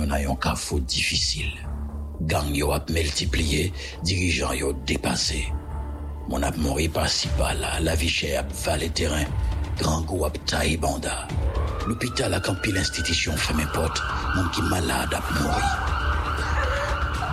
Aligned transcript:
nous 0.00 0.06
n'ayons 0.06 0.34
qu'un 0.34 0.54
faute 0.54 0.86
difficile. 0.86 1.52
Gang 2.22 2.54
yo 2.54 2.72
ap 2.72 2.88
multiplié, 2.88 3.72
dirigeants 4.02 4.54
yo 4.54 4.72
dépassé. 4.86 5.46
Mon 6.28 6.42
ap 6.42 6.56
mori 6.56 6.88
par 6.88 7.08
si 7.08 7.28
là, 7.38 7.80
la 7.80 7.94
vie 7.94 8.08
chère 8.08 8.40
ap 8.40 8.94
terrain, 8.94 9.26
grand 9.78 10.00
go 10.02 10.24
ap 10.24 10.38
banda. 10.80 11.28
L'hôpital 11.86 12.32
a 12.32 12.40
campé 12.40 12.72
l'institution 12.72 13.36
fermé 13.36 13.64
porte, 13.74 14.02
mon 14.36 14.48
qui 14.48 14.62
malade 14.62 15.12
ap 15.12 15.30
mori. 15.42 15.62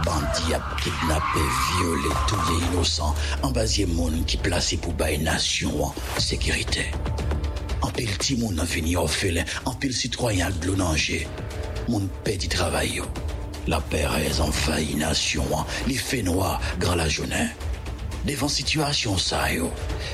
Bandi 0.03 0.53
ap 0.53 0.81
kidnappé, 0.81 1.39
violé, 1.79 2.09
tout 2.27 2.37
les 2.49 2.67
innocents, 2.67 3.15
embasier 3.43 3.85
moun 3.85 4.25
qui 4.25 4.35
placé 4.35 4.75
pour 4.75 4.93
bailler 4.93 5.19
nation 5.19 5.85
en 5.85 5.93
sécurité. 6.17 6.85
En 7.81 7.89
pile 7.89 8.17
ti 8.17 8.35
moun 8.35 8.59
en 8.59 8.65
vini 8.65 8.97
orphelin, 8.97 9.45
en 9.65 9.73
pile 9.73 9.93
citoyen 9.93 10.49
de 10.49 10.67
paix 12.23 12.38
du 12.38 12.47
travail. 12.47 13.02
La 13.67 13.81
Pérez 13.81 14.39
envahit 14.39 14.97
nation, 14.97 15.45
hein. 15.55 15.66
les 15.88 15.95
faits 15.95 16.23
noirs, 16.23 16.61
Devant 18.28 18.50
situation 18.50 19.17
ça 19.17 19.45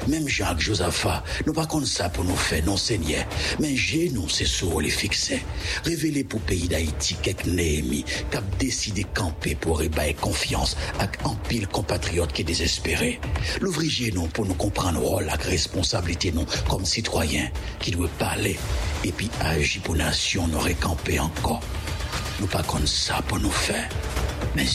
même 0.08 0.28
Jacques 0.28 0.60
Josaphat, 0.60 1.24
nous 1.48 1.54
pas 1.54 1.66
comme 1.66 1.88
ça 1.88 2.10
pour 2.10 2.24
nous 2.24 2.36
faire 2.36 2.64
non 2.64 2.78
seigneur, 2.78 3.26
mais 3.60 3.76
j'ai 3.76 4.12
nous 4.12 4.30
c'est 4.30 4.46
sur 4.46 4.80
les 4.80 4.92
fixer. 4.92 5.42
Révéler 5.84 6.24
pour 6.24 6.40
pays 6.42 6.68
d'Haïti 6.68 7.16
quelques 7.24 7.48
Néhémie, 7.48 8.04
qui 8.04 8.38
a 8.38 8.42
décidé 8.60 9.04
camper 9.16 9.56
pour 9.56 9.82
ébailler 9.82 10.14
confiance 10.14 10.78
avec 11.00 11.18
un 11.26 11.34
pile 11.50 11.68
compatriote 11.68 12.32
qui 12.32 12.42
est 12.42 12.46
désespéré. 12.46 13.20
L'ouvrier 13.62 14.12
nous 14.12 14.28
pour 14.28 14.46
nous 14.46 14.54
comprendre 14.54 15.00
rôle 15.00 15.26
la 15.26 15.34
responsabilité 15.34 16.32
nous 16.32 16.46
comme 16.70 16.86
citoyens 16.86 17.50
qui 17.80 17.90
doit 17.90 18.10
parler 18.20 18.60
et 19.04 19.12
puis 19.12 19.32
agir 19.42 19.82
pour 19.82 19.96
nation 19.96 20.46
nous 20.48 20.60
récamper 20.60 21.20
encore. 21.20 21.62
Nous 22.40 22.48
pas 22.48 22.62
comme 22.62 22.86
ça 22.86 23.24
pour 23.28 23.40
nous 23.40 23.50
faire, 23.50 23.90
mais 24.56 24.66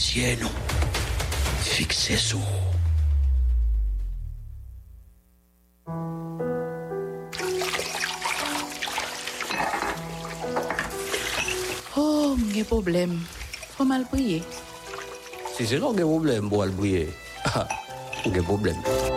problem. 12.67 13.15
Fwa 13.75 13.85
mal 13.93 14.07
priye. 14.11 14.41
Si 15.55 15.67
se 15.67 15.79
non 15.79 15.95
gen 15.97 16.09
problem 16.09 16.51
pou 16.51 16.63
al 16.65 16.75
bouye, 16.75 17.07
gen 18.33 18.43
problem. 18.47 19.08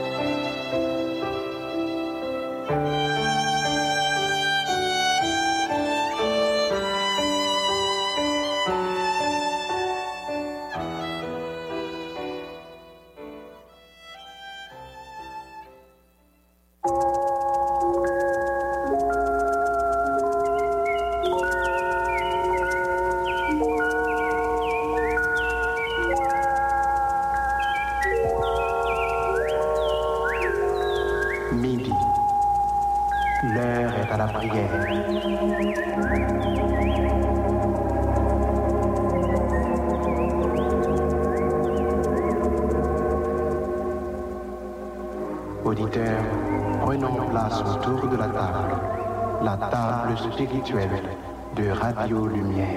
De 51.57 51.71
Radio 51.71 52.27
Lumière. 52.27 52.72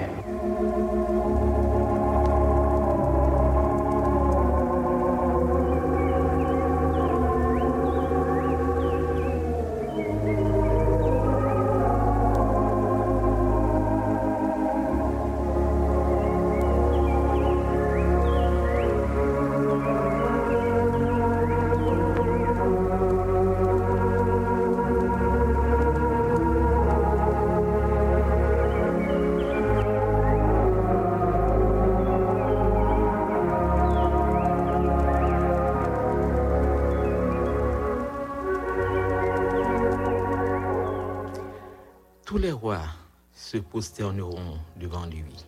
Se 43.32 43.58
prosterneront 43.58 44.58
devant 44.74 45.06
lui? 45.06 45.46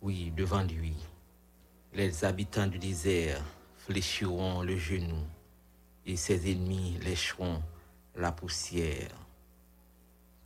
Oui, 0.00 0.32
devant 0.36 0.64
lui. 0.64 0.96
Les 1.92 2.24
habitants 2.24 2.66
du 2.66 2.78
désert 2.80 3.40
fléchiront 3.76 4.62
le 4.62 4.76
genou 4.76 5.22
et 6.04 6.16
ses 6.16 6.50
ennemis 6.50 6.98
lécheront 7.04 7.62
la 8.16 8.32
poussière. 8.32 9.14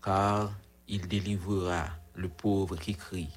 Car 0.02 0.52
il 0.88 1.08
délivrera 1.08 1.86
le 2.14 2.28
pauvre 2.28 2.76
qui 2.76 2.94
crie 2.94 3.32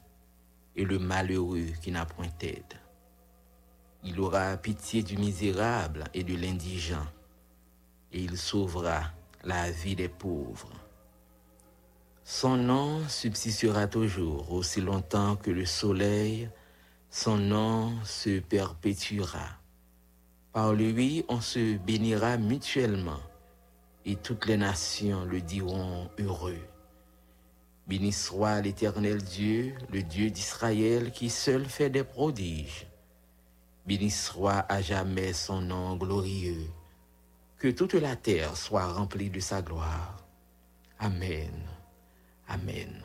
et 0.75 0.83
le 0.83 0.99
malheureux 0.99 1.71
qui 1.81 1.91
n'a 1.91 2.05
point 2.05 2.27
d'aide. 2.37 2.73
Il 4.03 4.19
aura 4.19 4.57
pitié 4.57 5.03
du 5.03 5.15
misérable 5.15 6.03
et 6.13 6.25
de 6.25 6.35
l'indigent 6.35 7.07
et 8.11 8.21
il 8.21 8.37
sauvera 8.37 9.03
la 9.45 9.71
vie 9.71 9.95
des 9.95 10.09
pauvres. 10.09 10.88
Son 12.31 12.57
nom 12.57 13.01
subsistera 13.09 13.87
toujours 13.87 14.53
aussi 14.53 14.81
longtemps 14.81 15.35
que 15.35 15.49
le 15.49 15.65
soleil, 15.65 16.47
son 17.09 17.37
nom 17.37 17.91
se 18.03 18.39
perpétuera. 18.39 19.57
Par 20.53 20.73
lui, 20.73 21.25
on 21.27 21.41
se 21.41 21.77
bénira 21.77 22.37
mutuellement 22.37 23.19
et 24.05 24.15
toutes 24.15 24.45
les 24.45 24.57
nations 24.57 25.25
le 25.25 25.41
diront 25.41 26.07
heureux. 26.19 26.61
Béni 27.87 28.11
soit 28.11 28.61
l'Éternel 28.61 29.23
Dieu, 29.23 29.73
le 29.91 30.03
Dieu 30.03 30.29
d'Israël 30.29 31.11
qui 31.11 31.31
seul 31.31 31.65
fait 31.65 31.89
des 31.89 32.03
prodiges. 32.03 32.85
Béni 33.87 34.11
soit 34.11 34.71
à 34.71 34.83
jamais 34.83 35.33
son 35.33 35.61
nom 35.61 35.95
glorieux. 35.95 36.69
Que 37.57 37.69
toute 37.69 37.95
la 37.95 38.15
terre 38.15 38.55
soit 38.55 38.85
remplie 38.85 39.31
de 39.31 39.39
sa 39.39 39.63
gloire. 39.63 40.15
Amen. 40.99 41.78
Amen. 42.49 43.03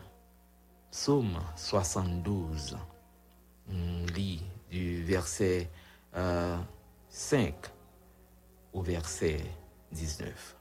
Psaume 0.91 1.39
72. 1.55 2.79
On 3.69 4.07
lit 4.15 4.43
du 4.71 5.03
verset 5.05 5.71
euh, 6.17 6.57
5 7.11 7.55
au 8.73 8.81
verset 8.81 9.41
19. 9.93 10.57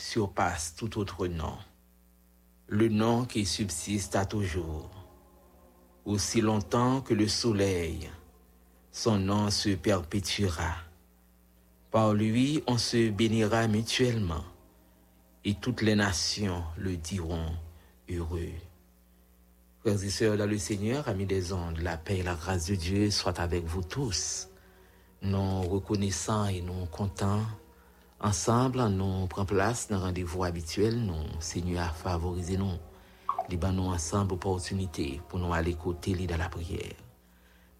Surpasse 0.00 0.74
tout 0.76 0.98
autre 0.98 1.26
nom, 1.26 1.56
le 2.66 2.88
nom 2.88 3.24
qui 3.24 3.46
subsiste 3.46 4.16
à 4.16 4.24
toujours. 4.24 4.90
Aussi 6.04 6.40
longtemps 6.40 7.02
que 7.02 7.14
le 7.14 7.28
soleil, 7.28 8.10
son 8.90 9.18
nom 9.18 9.50
se 9.50 9.70
perpétuera. 9.70 10.74
Par 11.90 12.14
lui, 12.14 12.62
on 12.66 12.78
se 12.78 13.10
bénira 13.10 13.68
mutuellement, 13.68 14.44
et 15.44 15.54
toutes 15.54 15.82
les 15.82 15.94
nations 15.94 16.64
le 16.76 16.96
diront 16.96 17.52
heureux. 18.08 18.52
Frères 19.80 20.04
et 20.04 20.10
sœurs 20.10 20.36
dans 20.36 20.46
le 20.46 20.58
Seigneur, 20.58 21.08
amis 21.08 21.26
des 21.26 21.52
ondes, 21.52 21.78
la 21.78 21.96
paix 21.96 22.18
et 22.18 22.22
la 22.22 22.34
grâce 22.34 22.66
de 22.66 22.74
Dieu 22.74 23.10
soient 23.10 23.40
avec 23.40 23.64
vous 23.64 23.82
tous. 23.82 24.48
Nous 25.22 25.62
reconnaissants 25.62 26.46
et 26.46 26.60
nous 26.60 26.86
contents. 26.86 27.44
Ensemble, 28.22 28.86
nous 28.88 29.26
prenons 29.28 29.46
place 29.46 29.88
dans 29.88 29.96
le 29.96 30.02
rendez-vous 30.02 30.44
habituel. 30.44 30.94
Nous, 30.94 31.24
Seigneur, 31.40 31.86
à 31.86 31.88
favoriser 31.88 32.58
nous. 32.58 32.76
nous 33.50 33.82
ensemble 33.84 34.34
opportunité 34.34 35.22
pour 35.26 35.38
nous 35.38 35.54
aller 35.54 35.72
côté 35.72 36.12
dans 36.26 36.36
la 36.36 36.50
prière. 36.50 36.96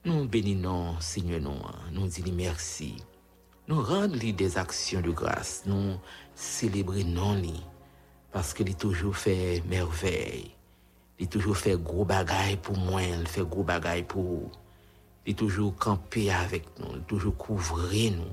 Nous 0.07 0.27
bénissons, 0.27 0.99
Seigneur, 0.99 1.43
nous, 1.43 1.59
nous 1.93 2.07
disons 2.07 2.33
merci. 2.33 2.97
Nous 3.69 3.83
rendons 3.83 4.17
des 4.17 4.57
actions 4.57 5.03
de 5.03 5.11
grâce. 5.11 5.65
Nous 5.67 5.97
célébrons 6.35 7.05
non 7.05 7.43
parce 8.33 8.55
qu'il 8.55 8.75
toujours 8.77 9.17
fait 9.17 9.63
merveille. 9.69 10.57
Il 11.19 11.29
toujours 11.29 11.59
fait 11.59 11.77
gros 11.77 12.07
bagaille 12.07 12.57
pour 12.57 12.79
moi, 12.79 13.03
il 13.03 13.29
fait 13.29 13.45
gros 13.45 13.67
pour. 14.09 14.51
Il 15.27 15.35
toujours 15.35 15.77
campé 15.77 16.31
avec 16.31 16.65
nous, 16.79 16.97
il 16.97 17.03
toujours 17.03 17.37
couvrir 17.37 18.13
nous. 18.13 18.33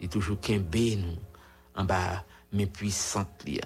Il 0.00 0.08
toujours 0.08 0.40
kembe 0.40 0.74
nous 0.98 1.18
en 1.74 1.84
bas 1.84 2.24
mais 2.52 2.66
puissante 2.66 3.44
li. 3.44 3.60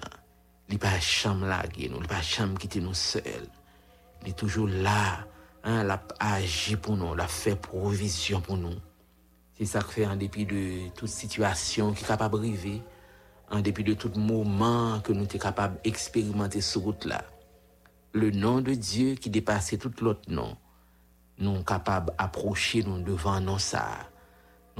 Il 0.69 0.79
pas 0.79 0.99
chambre 0.99 1.45
laguer 1.45 1.89
nous, 1.89 1.99
il 1.99 2.07
pas 2.07 2.21
chambre 2.21 2.57
quitter 2.57 2.79
nous 2.79 2.93
seul. 2.93 3.47
Il 4.23 4.29
est 4.29 4.37
toujours 4.37 4.67
là, 4.67 5.25
hein, 5.63 5.83
l'a 5.83 6.01
nous, 6.89 7.15
l'a 7.15 7.27
fait 7.27 7.55
provision 7.55 8.41
pour 8.41 8.57
nous. 8.57 8.75
C'est 9.57 9.65
ça 9.65 9.81
que 9.81 9.91
fait 9.91 10.05
en 10.05 10.15
dépit 10.15 10.45
de 10.45 10.89
toute 10.95 11.09
situation 11.09 11.93
qui 11.93 12.03
est 12.03 12.07
capable 12.07 12.39
de 12.39 12.47
arriver, 12.47 12.81
en 13.49 13.59
dépit 13.59 13.83
de 13.83 13.93
tout 13.93 14.11
moment 14.15 15.01
que 15.01 15.11
nous 15.11 15.29
sommes 15.29 15.39
capables 15.39 15.79
d'expérimenter 15.83 16.61
sur 16.61 16.81
route 16.81 17.05
là 17.05 17.23
le 18.13 18.31
nom 18.31 18.59
de 18.59 18.73
Dieu 18.73 19.15
qui 19.15 19.29
dépassait 19.29 19.77
tout 19.77 19.91
l'autre 20.01 20.29
nom. 20.29 20.57
Nous 21.37 21.55
sommes 21.55 21.63
capables 21.63 22.13
d'approcher 22.17 22.83
nous 22.83 23.01
devant 23.01 23.39
nous 23.39 23.59
ça. 23.59 24.09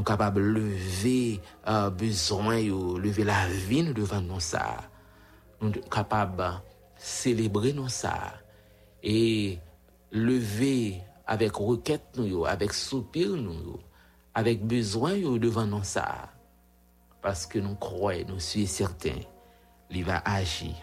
Nous 0.01 0.05
capables 0.05 0.41
de 0.41 0.47
lever 0.47 1.39
euh, 1.67 1.91
besoin, 1.91 2.55
lever 2.55 3.23
la 3.23 3.47
vie 3.47 3.93
devant 3.93 4.19
nous 4.19 4.39
ça. 4.39 4.77
Nous 5.61 5.69
capables 5.91 6.59
célébrer 6.97 7.71
nous 7.71 7.87
ça. 7.87 8.33
Et 9.03 9.59
lever 10.11 10.99
avec 11.27 11.55
requête 11.55 12.01
nous, 12.17 12.47
avec 12.47 12.73
soupir 12.73 13.29
nous, 13.29 13.77
avec 14.33 14.65
besoin 14.65 15.19
devant 15.37 15.67
nous 15.67 15.83
ça. 15.83 16.29
Parce 17.21 17.45
que 17.45 17.59
nous 17.59 17.75
croyons, 17.75 18.25
nous 18.27 18.39
sommes 18.39 18.65
certains, 18.65 19.21
il 19.91 20.03
va 20.03 20.23
agir 20.25 20.73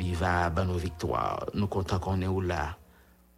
il 0.00 0.16
va 0.16 0.50
ban 0.50 0.64
nos 0.64 0.76
victoires. 0.76 1.46
Nous 1.54 1.68
comptons 1.68 2.00
qu'on 2.00 2.20
est 2.20 2.46
là. 2.46 2.76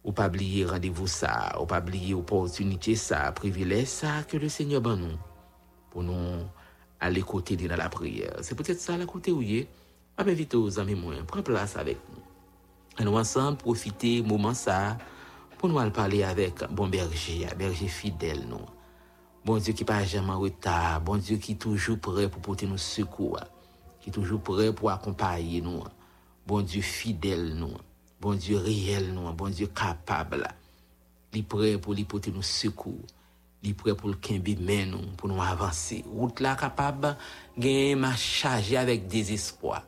Ou 0.03 0.11
pas 0.11 0.27
oublier 0.27 0.65
rendez-vous 0.65 1.07
ça, 1.07 1.55
ou 1.61 1.65
pas 1.65 1.79
oublier 1.79 2.13
opportunité 2.13 2.95
ça, 2.95 3.31
privilège 3.31 3.87
ça 3.87 4.23
que 4.23 4.37
le 4.37 4.49
Seigneur 4.49 4.81
ban 4.81 4.97
nous 4.97 5.17
pour 5.91 6.03
nous 6.03 6.39
aller 6.99 7.21
côté 7.21 7.55
dans 7.55 7.75
la 7.75 7.89
prière. 7.89 8.37
C'est 8.41 8.55
peut-être 8.55 8.79
ça 8.79 8.97
la 8.97 9.05
côté 9.05 9.31
où 9.31 9.41
il 9.41 9.57
est. 9.57 9.67
Ah 10.17 10.23
ben 10.23 10.33
vite 10.33 10.55
aux 10.55 10.79
amis 10.79 10.95
moi, 10.95 11.13
prends 11.27 11.41
place 11.41 11.75
avec 11.77 11.97
nous. 12.09 12.23
Et 12.99 13.03
nous 13.03 13.15
ensemble 13.15 13.57
profiter 13.57 14.21
moment 14.21 14.53
ça 14.53 14.97
pour 15.57 15.69
nous 15.69 15.91
parler 15.91 16.23
avec 16.23 16.63
bon 16.71 16.87
berger, 16.87 17.47
berger 17.57 17.87
fidèle 17.87 18.47
nous. 18.47 18.65
Bon 19.45 19.57
Dieu 19.57 19.73
qui 19.73 19.83
pas 19.83 20.03
jamais 20.03 20.31
en 20.31 20.39
retard, 20.39 21.01
bon 21.01 21.17
Dieu 21.17 21.37
qui 21.37 21.57
toujours 21.57 21.99
prêt 21.99 22.29
pour 22.29 22.41
porter 22.41 22.65
nous 22.65 22.77
secours, 22.77 23.39
qui 23.99 24.11
toujours 24.11 24.41
prêt 24.41 24.73
pour 24.73 24.89
accompagner 24.89 25.61
nous 25.61 25.83
bon 26.45 26.61
Dieu 26.61 26.81
fidèle 26.81 27.55
nous, 27.55 27.73
bon 28.21 28.35
Dieu 28.35 28.57
réel 28.57 29.13
nous, 29.13 29.31
bon 29.33 29.49
Dieu 29.49 29.67
capable. 29.67 30.47
Il 31.33 31.39
est 31.39 31.43
prêt 31.43 31.77
pour 31.77 31.93
lui 31.93 32.03
porter 32.03 32.31
nous 32.31 32.43
secours. 32.43 33.07
Il 33.63 33.71
est 33.71 33.73
prêt 33.73 33.95
pour 33.95 34.09
le 34.09 34.17
mais 34.59 34.85
nous, 34.85 35.01
pour 35.17 35.27
nous 35.27 35.41
avancer. 35.41 36.05
Route 36.07 36.39
là 36.39 36.55
capable, 36.55 37.17
ma 37.57 38.15
chargé 38.15 38.77
avec 38.77 39.07
désespoir. 39.07 39.83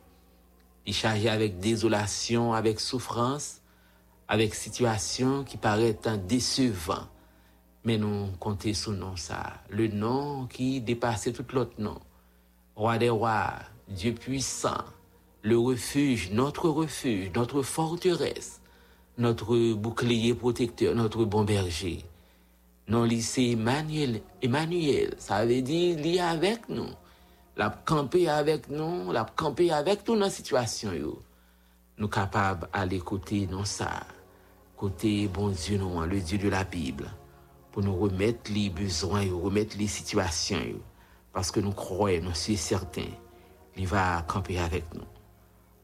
Il 0.84 0.92
chargé 0.92 1.28
avec 1.28 1.60
désolation, 1.60 2.52
avec 2.52 2.80
souffrance, 2.80 3.60
avec 4.26 4.54
situation 4.54 5.44
qui 5.44 5.56
paraît 5.56 5.98
un 6.04 6.16
décevant. 6.16 7.06
Mais 7.84 7.98
nous 7.98 8.28
comptons 8.40 8.74
sur 8.74 8.92
nom 8.92 9.16
ça, 9.16 9.54
le 9.70 9.88
nom 9.88 10.46
qui 10.46 10.80
dépassait 10.80 11.32
tout 11.32 11.44
l'autre 11.52 11.74
nom. 11.78 12.00
Roi 12.74 12.98
des 12.98 13.10
rois, 13.10 13.54
Dieu 13.88 14.12
puissant, 14.12 14.84
le 15.44 15.58
refuge, 15.58 16.30
notre 16.30 16.70
refuge, 16.70 17.30
notre 17.34 17.60
forteresse, 17.60 18.62
notre 19.18 19.74
bouclier 19.74 20.34
protecteur, 20.34 20.94
notre 20.94 21.26
bon 21.26 21.44
berger. 21.44 22.02
Non 22.88 23.04
lycée 23.04 23.50
Emmanuel, 23.50 24.22
Emmanuel, 24.40 25.14
ça 25.18 25.44
veut 25.44 25.60
dire 25.60 25.98
lié 25.98 26.18
avec 26.18 26.66
nous. 26.70 26.88
La 27.58 27.68
camper 27.68 28.26
avec 28.26 28.70
nous, 28.70 29.12
la 29.12 29.24
camper 29.24 29.70
avec 29.70 30.08
nous 30.08 30.14
dans 30.14 30.20
la 30.20 30.30
situation. 30.30 30.94
Yo. 30.94 31.20
Nous 31.98 32.08
capables 32.08 32.66
d'aller 32.72 33.00
côté 33.00 33.46
non 33.46 33.66
ça, 33.66 34.00
côté 34.78 35.28
bon 35.28 35.50
Dieu, 35.50 35.76
non, 35.76 36.00
le 36.00 36.20
Dieu 36.20 36.38
de 36.38 36.48
la 36.48 36.64
Bible, 36.64 37.10
pour 37.70 37.82
nous 37.82 37.94
remettre 37.94 38.50
les 38.50 38.70
besoins, 38.70 39.26
remettre 39.30 39.76
les 39.76 39.88
situations. 39.88 40.80
parce 41.34 41.50
que 41.50 41.60
nous 41.60 41.72
croyons, 41.72 42.22
nous 42.22 42.34
sommes 42.34 42.56
certains, 42.56 43.12
il 43.76 43.86
va 43.86 44.24
camper 44.26 44.58
avec 44.58 44.84
nous. 44.94 45.13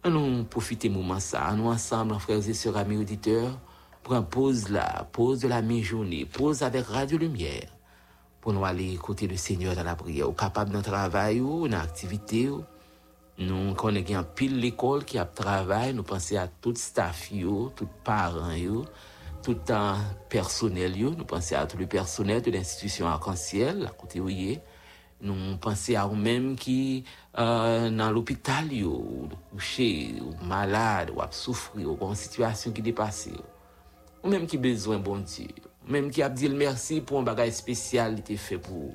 Nous 0.02 0.44
profiter 0.44 0.88
moment 0.88 1.20
ça, 1.20 1.52
nous 1.54 1.66
ensemble, 1.66 2.18
frères 2.18 2.48
et 2.48 2.54
sœurs, 2.54 2.78
amis 2.78 2.96
auditeurs, 2.96 3.58
pour 4.02 4.24
pause 4.24 4.70
là, 4.70 5.06
pause 5.12 5.40
de 5.40 5.48
la 5.48 5.60
mi-journée, 5.60 6.24
pause 6.24 6.62
avec 6.62 6.86
Radio 6.86 7.18
Lumière, 7.18 7.68
pour 8.40 8.54
nous 8.54 8.64
aller 8.64 8.94
écouter 8.94 9.26
le 9.26 9.36
Seigneur 9.36 9.76
dans 9.76 9.84
la 9.84 9.94
prière, 9.94 10.30
ou 10.30 10.32
capable 10.32 10.70
d'un 10.70 10.80
travail 10.80 11.42
ou 11.42 11.66
une 11.66 11.74
activité. 11.74 12.48
Nous 13.38 13.74
connaissons 13.74 14.24
pile 14.34 14.58
l'école 14.58 15.04
qui 15.04 15.18
a 15.18 15.26
travail, 15.26 15.92
nous 15.92 16.02
pensons 16.02 16.36
à 16.36 16.48
tout 16.48 16.74
staff, 16.74 17.30
tout 17.76 17.88
parents, 18.02 18.54
tout 19.42 19.56
le 19.68 20.28
personnel, 20.30 20.94
nous 20.98 21.24
pensons 21.26 21.56
à 21.56 21.66
tout 21.66 21.76
le 21.76 21.86
personnel 21.86 22.40
de 22.40 22.50
l'institution 22.50 23.06
arc-en-ciel, 23.06 23.84
à 23.86 23.90
côté 23.90 24.18
où 24.18 24.30
il 24.30 24.52
est. 24.52 24.62
Nou 25.20 25.58
panse 25.60 25.92
a 26.00 26.06
ou 26.08 26.16
menm 26.16 26.54
ki 26.56 27.04
uh, 27.36 27.90
nan 27.92 28.14
l'opital 28.16 28.70
yo, 28.72 28.94
ou 29.52 29.60
che, 29.60 30.16
ou 30.24 30.32
malade, 30.48 31.12
ou 31.12 31.20
ap 31.20 31.36
soufri, 31.36 31.84
ou 31.84 31.98
kon 32.00 32.16
situasyon 32.16 32.72
ki 32.76 32.84
depase 32.86 33.34
yo. 33.34 33.44
Ou 34.22 34.32
menm 34.32 34.46
ki 34.48 34.56
bezwen 34.60 35.04
bon 35.04 35.20
ti. 35.28 35.50
Ou 35.84 35.92
menm 35.92 36.08
ki 36.12 36.24
ap 36.24 36.38
di 36.38 36.48
l 36.48 36.56
mersi 36.56 37.02
pou 37.04 37.20
an 37.20 37.28
bagay 37.28 37.52
spesyal 37.52 38.16
li 38.16 38.24
te 38.24 38.38
fe 38.40 38.56
pou. 38.64 38.94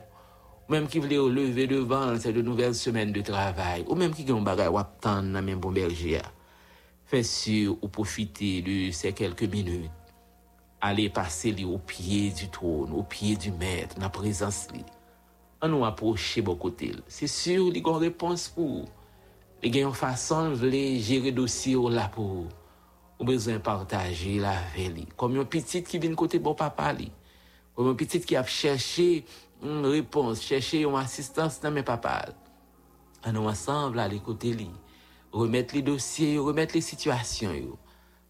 Ou 0.66 0.74
menm 0.74 0.90
ki 0.90 1.04
vle 1.04 1.22
ou 1.22 1.30
leve 1.30 1.68
devan 1.70 2.18
se 2.22 2.34
de 2.34 2.42
nouvel 2.42 2.74
semen 2.78 3.14
de 3.14 3.22
travay. 3.26 3.86
Ou 3.86 3.98
menm 4.00 4.16
ki 4.18 4.26
gen 4.26 4.42
an 4.42 4.50
bagay 4.50 4.74
wap 4.74 4.98
tan 5.06 5.30
nan 5.36 5.46
menm 5.46 5.62
bon 5.62 5.78
berje 5.78 6.18
ya. 6.18 6.26
Fè 7.06 7.22
sur 7.22 7.78
ou 7.84 7.94
profite 7.94 8.64
de 8.66 8.90
se 8.98 9.14
kelke 9.14 9.46
minute. 9.46 9.94
Ale 10.82 11.06
pase 11.14 11.54
li 11.54 11.66
ou 11.66 11.78
pie 11.86 12.32
du 12.34 12.50
tron, 12.54 12.90
ou 12.90 13.06
pie 13.10 13.38
du 13.38 13.54
met, 13.54 13.94
nan 14.02 14.10
prezans 14.14 14.66
li. 14.74 14.82
an 15.64 15.72
nou 15.72 15.88
aproche 15.88 16.44
bo 16.46 16.58
kote 16.60 16.92
l. 16.98 17.02
Se 17.08 17.30
sur 17.32 17.72
li 17.72 17.84
gon 17.86 18.02
repons 18.04 18.50
pou, 18.56 18.84
ou. 18.84 18.92
li 19.64 19.72
gen 19.72 19.88
yon 19.88 19.98
fason 19.98 20.54
vle 20.60 20.84
jere 21.00 21.32
dosi 21.34 21.78
ou 21.80 21.90
la 21.94 22.10
pou, 22.12 22.46
ou 22.46 22.64
Ou 23.16 23.24
bezwen 23.24 23.62
partaje 23.64 24.34
la 24.44 24.58
ve 24.74 24.90
li. 24.92 25.06
Kom 25.16 25.38
yon 25.38 25.48
pitit 25.48 25.88
ki 25.88 26.02
vin 26.04 26.18
kote 26.20 26.40
bo 26.44 26.52
papa 26.58 26.90
li, 26.96 27.08
kom 27.76 27.88
yon 27.88 28.00
pitit 28.00 28.26
ki 28.28 28.36
ap 28.36 28.50
chèche 28.52 29.24
yon 29.64 29.86
repons, 29.88 30.42
chèche 30.44 30.82
yon 30.82 30.98
asistans 31.00 31.62
nan 31.64 31.78
men 31.78 31.88
papa 31.88 32.18
l. 32.28 32.34
An 33.24 33.38
nou 33.38 33.48
asanv 33.48 33.96
la 33.96 34.10
li 34.12 34.20
kote 34.24 34.52
li, 34.58 34.68
remet 35.32 35.72
li 35.72 35.84
dosye 35.86 36.34
yo, 36.34 36.50
remet 36.50 36.76
li 36.76 36.84
situasyon 36.84 37.56
yo, 37.56 37.80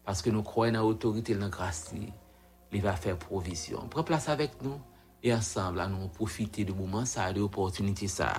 paske 0.06 0.30
nou 0.30 0.46
kroy 0.46 0.70
nan 0.70 0.86
otorite 0.86 1.34
l 1.34 1.42
nan 1.42 1.50
grasi, 1.50 2.06
li 2.70 2.82
va 2.82 2.94
fè 2.94 3.16
provisyon. 3.26 3.90
Pre 3.90 4.06
plas 4.06 4.30
avèk 4.30 4.54
nou, 4.62 4.78
et 5.22 5.32
ensemble, 5.32 5.80
à 5.80 5.86
nous 5.86 6.08
profiter 6.08 6.64
du 6.64 6.72
moment, 6.72 7.04
ça, 7.04 7.32
de 7.32 7.40
l'opportunité, 7.40 8.08
ça, 8.08 8.32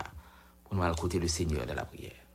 pour 0.64 0.76
nous 0.76 0.84
aller 0.84 0.96
côté 0.96 1.20
le 1.20 1.28
Seigneur 1.28 1.66
de 1.66 1.74
la 1.74 1.86
prière. 1.86 2.27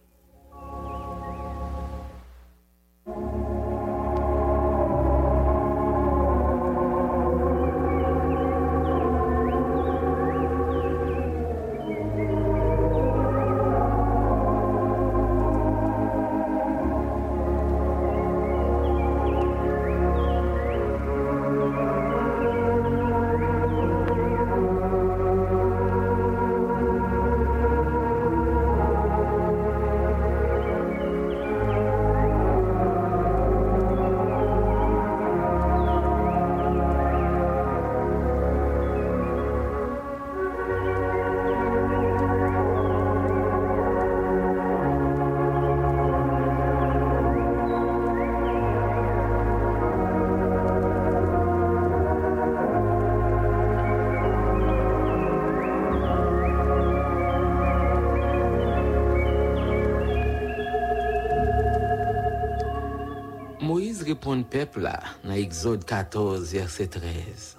Répondre 64.23 64.47
peuple 64.47 64.89
dans 65.25 65.33
Exode 65.33 65.85
14 65.85 66.53
verset 66.53 66.87
13. 66.87 67.59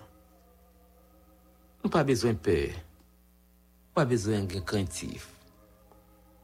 Nous 1.83 1.89
pas 1.89 2.05
besoin 2.05 2.31
de 2.31 2.37
peur. 2.37 2.69
Pas 3.93 4.05
besoin 4.05 4.43
de 4.43 4.59
craintif. 4.61 5.27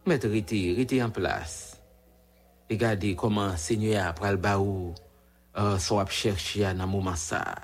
Mettre 0.05 0.27
rete, 0.27 0.75
rete 0.75 1.01
en 1.01 1.09
place. 1.09 1.79
Regardez 2.69 3.15
comment 3.15 3.55
Seigneur 3.55 4.07
a 4.07 4.13
pral 4.13 4.35
baou 4.35 4.93
euh, 5.55 5.79
so 5.79 5.99
ap 5.99 6.11
chercher 6.11 6.65
à 6.65 6.73
nan 6.73 6.89
moment 6.89 7.15
ça. 7.15 7.55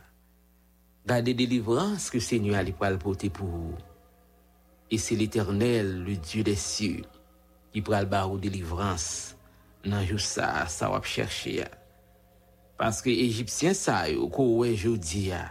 Gardez 1.05 1.33
délivrance 1.33 2.09
que 2.09 2.21
Seigneur 2.21 2.55
a 2.55 2.71
pral 2.71 2.97
porter 2.97 3.29
pour 3.29 3.47
vous. 3.47 3.75
Et 4.89 4.97
c'est 4.97 5.15
l'Éternel, 5.15 6.05
le 6.05 6.15
Dieu 6.15 6.43
des 6.43 6.55
cieux, 6.55 7.03
qui 7.73 7.81
pral 7.81 8.05
baou 8.05 8.37
délivrance 8.37 9.35
jou 9.83 10.17
ça, 10.17 10.65
ça 10.67 10.89
wap 10.89 11.03
chercher. 11.03 11.65
Paske 12.75 13.07
Egipsyen 13.07 13.71
sa 13.71 14.01
yo 14.11 14.25
kou 14.27 14.59
we 14.59 14.73
jodi 14.75 15.29
ya, 15.29 15.45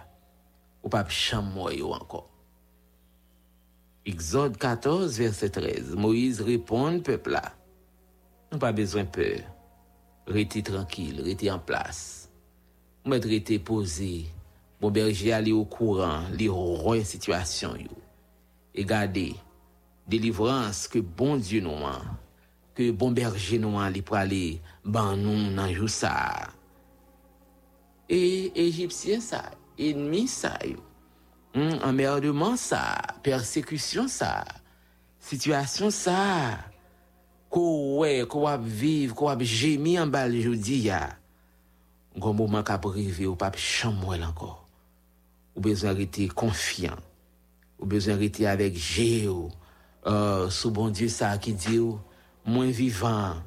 ou 0.84 0.92
pap 0.92 1.08
chanm 1.08 1.54
mwen 1.54 1.78
yo 1.78 1.94
ankon. 1.96 2.26
Exode 4.04 4.58
14, 4.60 5.16
verset 5.16 5.54
13, 5.56 5.94
Moïse 5.96 6.44
repon 6.44 6.98
pepla, 7.00 7.40
nou 8.50 8.60
pa 8.60 8.74
bezwen 8.76 9.08
pe, 9.08 9.38
rete 10.28 10.60
tranquil, 10.68 11.22
rete 11.24 11.48
an 11.48 11.62
plas, 11.64 12.28
mwen 13.08 13.24
rete 13.24 13.56
pose, 13.64 14.26
mwen 14.82 14.92
berje 14.92 15.32
ale 15.32 15.54
ou 15.56 15.64
kouran, 15.72 16.26
bon 16.28 16.36
li 16.36 16.50
roye 16.52 17.06
situasyon 17.08 17.78
yo. 17.86 17.96
E 18.76 18.84
gade, 18.84 19.30
delivrans 20.12 20.82
ke 20.92 21.00
bon 21.00 21.40
Diyo 21.40 21.64
nou 21.64 21.88
an, 21.88 22.04
ke 22.76 22.90
bon 22.92 23.16
berje 23.16 23.56
nou 23.62 23.80
an 23.80 23.96
li 23.96 24.04
prale 24.04 24.42
ban 24.84 25.16
nou 25.16 25.48
nan 25.56 25.72
jou 25.72 25.88
sa 25.88 26.12
a. 26.26 26.52
E 28.08 28.52
Egipsyen 28.52 29.22
sa, 29.24 29.48
enmi 29.80 30.26
sa 30.28 30.52
yo, 30.60 30.82
hmm, 31.56 31.80
emmerdeman 31.88 32.58
sa, 32.60 33.00
persekusyon 33.24 34.10
sa, 34.12 34.44
sitwasyon 35.24 35.92
sa, 35.94 36.18
ko 37.48 37.64
we, 38.02 38.26
ko 38.28 38.44
wap 38.44 38.60
viv, 38.60 39.16
ko 39.16 39.30
wap 39.30 39.40
jemi 39.40 39.96
an 39.96 40.12
bal 40.12 40.34
jodi 40.36 40.84
ya, 40.90 41.16
goun 42.18 42.36
mouman 42.36 42.66
ka 42.66 42.76
prive 42.82 43.24
ou 43.30 43.38
pap 43.40 43.56
chanmwen 43.56 44.26
anko. 44.26 44.52
Ou 45.54 45.64
bezon 45.64 45.96
rete 45.96 46.28
konfyan, 46.34 46.98
ou 47.80 47.88
bezon 47.88 48.18
rete 48.20 48.44
avek 48.50 48.76
je 48.76 49.26
ou, 49.30 49.48
euh, 50.04 50.50
sou 50.52 50.74
bon 50.74 50.92
die 50.92 51.08
sa 51.08 51.32
ki 51.40 51.54
di 51.56 51.78
ou, 51.80 52.02
mwen 52.44 52.74
vivan, 52.74 53.40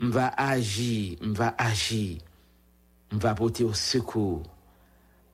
mwa 0.00 0.28
aji, 0.36 1.16
mwa 1.24 1.54
aji, 1.56 2.20
Mpa 3.10 3.34
pote 3.34 3.64
yo 3.64 3.74
sekou. 3.74 4.44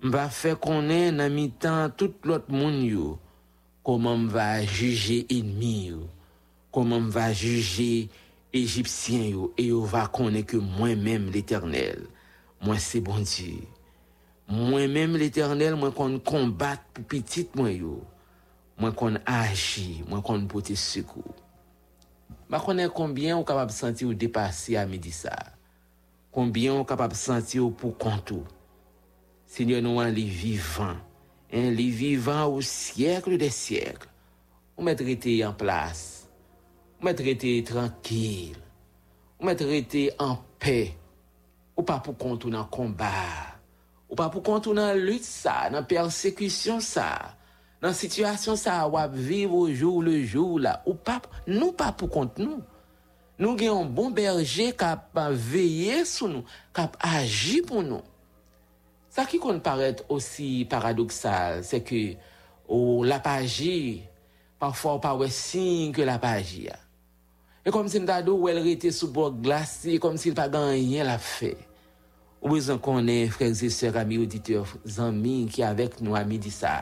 Mpa 0.01 0.29
fe 0.33 0.55
konen 0.57 1.19
nan 1.21 1.33
mi 1.35 1.51
tan 1.61 1.91
tout 1.93 2.25
lot 2.25 2.49
moun 2.49 2.79
yo. 2.87 3.17
Koman 3.85 4.27
mpa 4.27 4.63
juje 4.65 5.27
enmi 5.29 5.75
yo. 5.91 6.07
Koman 6.73 7.11
mpa 7.11 7.29
juje 7.37 8.09
egipsyen 8.57 9.27
yo. 9.35 9.51
E 9.61 9.69
yo 9.69 9.83
va 9.85 10.07
konen 10.09 10.47
ke 10.49 10.57
mwen 10.57 11.03
menm 11.05 11.29
l'Eternel. 11.35 12.07
Mwen 12.65 12.81
se 12.81 13.03
bon 13.05 13.27
di. 13.29 13.59
Mwen 14.49 14.89
menm 14.95 15.19
l'Eternel 15.21 15.77
mwen 15.77 15.93
kon 15.97 16.17
kombat 16.25 16.81
pou 16.95 17.05
pitit 17.13 17.53
mwen 17.61 17.75
yo. 17.77 17.99
Mwen 18.81 18.97
kon 18.97 19.21
aji. 19.21 20.01
Mwen 20.09 20.25
kon 20.25 20.49
pote 20.49 20.79
sekou. 20.81 21.37
Mpa 22.49 22.63
konen 22.65 22.89
konbyen 22.89 23.37
ou 23.37 23.45
kapab 23.45 23.69
santi 23.77 24.09
ou 24.09 24.17
depase 24.17 24.81
a 24.81 24.89
midi 24.89 25.13
sa. 25.13 25.37
konbyen 26.37 26.77
ou 26.77 26.89
kapap 26.89 27.17
santi 27.17 27.63
ou 27.63 27.73
pou 27.73 27.97
kontou. 27.97 28.45
Senyor 29.49 29.81
nou 29.81 30.03
an 30.03 30.13
li 30.13 30.27
vivan, 30.29 30.99
an 31.49 31.73
li 31.73 31.89
vivan 31.95 32.45
ou 32.51 32.61
siyekle 32.61 33.41
de 33.41 33.49
siyekle. 33.49 34.13
Ou 34.77 34.85
mè 34.85 34.93
trete 34.93 35.33
en 35.41 35.55
plas, 35.57 36.01
ou 36.99 37.07
mè 37.09 37.15
trete 37.17 37.49
tranquil, 37.65 38.59
ou 39.39 39.49
mè 39.49 39.55
trete 39.57 40.11
en 40.21 40.35
pe, 40.61 40.93
ou 41.73 41.85
pa 41.89 41.97
pou 42.05 42.13
kontou 42.21 42.53
nan 42.53 42.69
kombat, 42.69 43.57
ou 44.05 44.19
pa 44.21 44.29
pou 44.29 44.45
kontou 44.45 44.77
nan 44.77 45.01
lut 45.01 45.25
sa, 45.25 45.71
nan 45.73 45.89
persekisyon 45.89 46.85
sa, 46.85 47.09
nan 47.81 47.97
situasyon 47.97 48.61
sa 48.61 48.83
wap 48.93 49.17
viv 49.17 49.55
ou 49.57 49.73
jou 49.73 50.05
le 50.05 50.19
jou 50.27 50.61
la, 50.61 50.77
ou 50.85 50.93
pa, 51.01 51.23
nou 51.49 51.73
pa 51.73 51.89
pou 51.97 52.13
kontou 52.13 52.45
nou. 52.45 52.76
nou 53.41 53.57
gen 53.59 53.73
yon 53.73 53.91
bon 53.93 54.13
berje 54.17 54.71
kap 54.79 55.17
veye 55.51 56.03
sou 56.09 56.29
nou, 56.31 56.45
kap 56.77 56.97
aji 57.05 57.61
pou 57.67 57.85
nou. 57.85 58.05
Sa 59.13 59.25
ki 59.29 59.41
kon 59.41 59.63
paret 59.65 60.03
osi 60.13 60.67
paradoksal, 60.69 61.63
se 61.65 61.81
ke 61.81 62.19
ou 62.69 63.05
la 63.07 63.17
pa 63.25 63.39
aji, 63.41 64.03
pafwa 64.61 64.97
ou 64.97 65.05
pa 65.05 65.15
we 65.17 65.31
sin 65.33 65.95
ke 65.97 66.05
la 66.05 66.19
pa 66.21 66.35
aji 66.41 66.67
ya. 66.67 66.77
E 67.67 67.73
kom 67.75 67.89
si 67.91 67.99
mdado 67.99 68.37
ou 68.37 68.51
el 68.53 68.61
rete 68.63 68.93
sou 68.95 69.09
bo 69.11 69.31
glasi, 69.33 69.97
e 69.97 70.03
kom 70.03 70.15
si 70.21 70.31
l 70.31 70.37
pa 70.39 70.47
ganyen 70.53 71.09
la 71.09 71.17
fe. 71.19 71.57
Ou 72.43 72.53
bezan 72.53 72.79
konen 72.79 73.33
frekze 73.35 73.73
ser 73.75 73.97
ami 73.99 74.21
auditeur 74.21 74.71
zanmi 74.85 75.49
ki 75.51 75.65
avek 75.67 75.97
nou 76.05 76.15
ami 76.15 76.39
di 76.39 76.53
sa, 76.55 76.79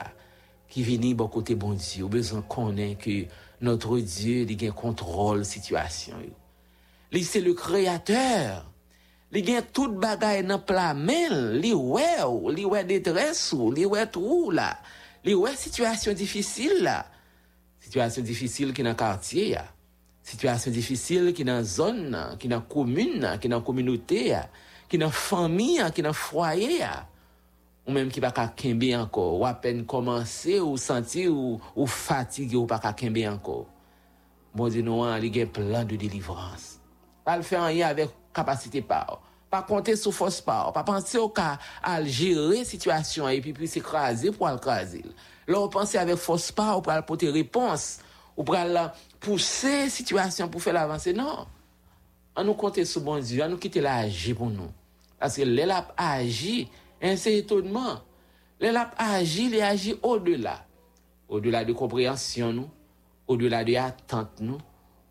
ki 0.68 0.82
vini 0.84 1.14
bo 1.16 1.30
kote 1.32 1.54
bon, 1.56 1.72
bon 1.72 1.80
di. 1.80 2.02
Ou 2.04 2.12
bezan 2.12 2.42
konen 2.50 2.98
ke 3.00 3.22
notre 3.64 4.02
Diyo 4.02 4.44
li 4.44 4.58
gen 4.60 4.74
kontrol 4.76 5.46
situasyon 5.48 6.26
yo. 6.26 6.34
Li 7.14 7.22
se 7.22 7.38
le 7.44 7.54
kreator. 7.54 8.64
Li 9.34 9.42
gen 9.46 9.62
tout 9.74 9.92
bagay 10.02 10.42
nan 10.46 10.62
plamen. 10.66 11.54
Li 11.62 11.70
we 11.74 12.08
ou. 12.26 12.50
Li 12.54 12.66
we 12.66 12.82
detres 12.88 13.46
ou. 13.54 13.70
Li 13.74 13.86
we 13.86 14.02
trou 14.10 14.50
la. 14.54 14.72
Li 15.26 15.36
we 15.38 15.54
situasyon 15.58 16.18
difisil 16.18 16.82
la. 16.82 16.98
Situasyon 17.84 18.26
difisil 18.26 18.74
ki 18.74 18.82
nan 18.86 18.98
kartye 18.98 19.48
ya. 19.52 19.64
Situasyon 20.26 20.74
difisil 20.74 21.30
ki 21.36 21.46
nan 21.46 21.62
zon 21.68 22.02
nan. 22.10 22.38
Ki 22.40 22.50
nan 22.50 22.66
komoun 22.70 23.20
nan. 23.22 23.38
Ki 23.38 23.50
nan 23.52 23.62
kominote 23.66 24.24
ya. 24.32 24.44
Ki 24.90 24.98
nan 24.98 25.14
fami 25.14 25.76
ya. 25.78 25.90
Ki 25.94 26.02
nan 26.02 26.16
fwaye 26.18 26.80
ya. 26.80 26.94
Ou 27.84 27.94
menm 27.94 28.10
ki 28.10 28.22
pa 28.24 28.32
ka 28.34 28.48
kembe 28.58 28.90
anko. 28.96 29.36
Ou 29.38 29.46
apen 29.46 29.84
komanse 29.86 30.58
ou 30.62 30.80
santi 30.80 31.28
ou, 31.30 31.60
ou 31.76 31.86
fatige 31.86 32.58
ou 32.58 32.66
pa 32.70 32.80
ka 32.82 32.94
kembe 32.96 33.22
anko. 33.28 33.64
Bon 34.54 34.70
di 34.70 34.82
nou 34.86 35.04
an 35.06 35.18
li 35.20 35.30
gen 35.34 35.50
plan 35.52 35.86
de 35.86 35.98
delivrans. 36.00 36.74
al 37.28 37.46
fè 37.46 37.60
an 37.60 37.72
yè 37.72 37.86
avèk 37.88 38.12
kapasite 38.34 38.82
pa 38.88 39.04
ou. 39.12 39.22
pa 39.54 39.62
konte 39.66 39.94
sou 39.98 40.12
fos 40.14 40.40
pa 40.42 40.64
ou, 40.66 40.74
pa 40.74 40.82
panse 40.86 41.18
ou 41.20 41.30
ka 41.34 41.54
al 41.86 42.08
jere 42.10 42.64
situasyon 42.66 43.30
epi 43.36 43.54
pi 43.56 43.68
se 43.70 43.82
krasi 43.84 44.32
pou 44.34 44.48
al 44.48 44.58
krasi. 44.62 45.04
Lò 45.46 45.64
ou 45.66 45.72
panse 45.72 45.98
avek 46.00 46.18
fos 46.20 46.48
pa 46.56 46.72
ou 46.74 46.84
pral 46.84 47.04
pote 47.06 47.28
repons, 47.34 48.00
ou 48.34 48.46
pral 48.46 48.74
pousse 49.22 49.76
situasyon 49.94 50.50
pou 50.50 50.62
fè 50.62 50.74
l'avanse. 50.74 51.14
Non, 51.14 51.46
an 52.34 52.48
nou 52.48 52.58
konte 52.58 52.82
sou 52.88 53.04
bon 53.06 53.22
di, 53.22 53.38
an 53.44 53.52
nou 53.54 53.62
kite 53.62 53.82
la 53.84 54.00
aji 54.02 54.34
pou 54.38 54.50
nou. 54.50 54.72
Aske 55.22 55.46
lè 55.46 55.68
la 55.70 55.84
aji, 56.00 56.66
en 57.04 57.18
se 57.20 57.36
etonman, 57.38 58.00
lè 58.62 58.72
la 58.74 58.88
aji, 59.12 59.50
lè 59.54 59.62
aji 59.68 59.98
o 60.02 60.16
de 60.18 60.38
la. 60.42 60.58
O 61.30 61.38
de 61.40 61.52
la 61.52 61.62
de 61.66 61.76
komprehansyon 61.76 62.58
nou, 62.58 62.70
o 63.30 63.38
de 63.40 63.48
la 63.52 63.62
de 63.64 63.78
atente 63.80 64.44
nou, 64.44 64.58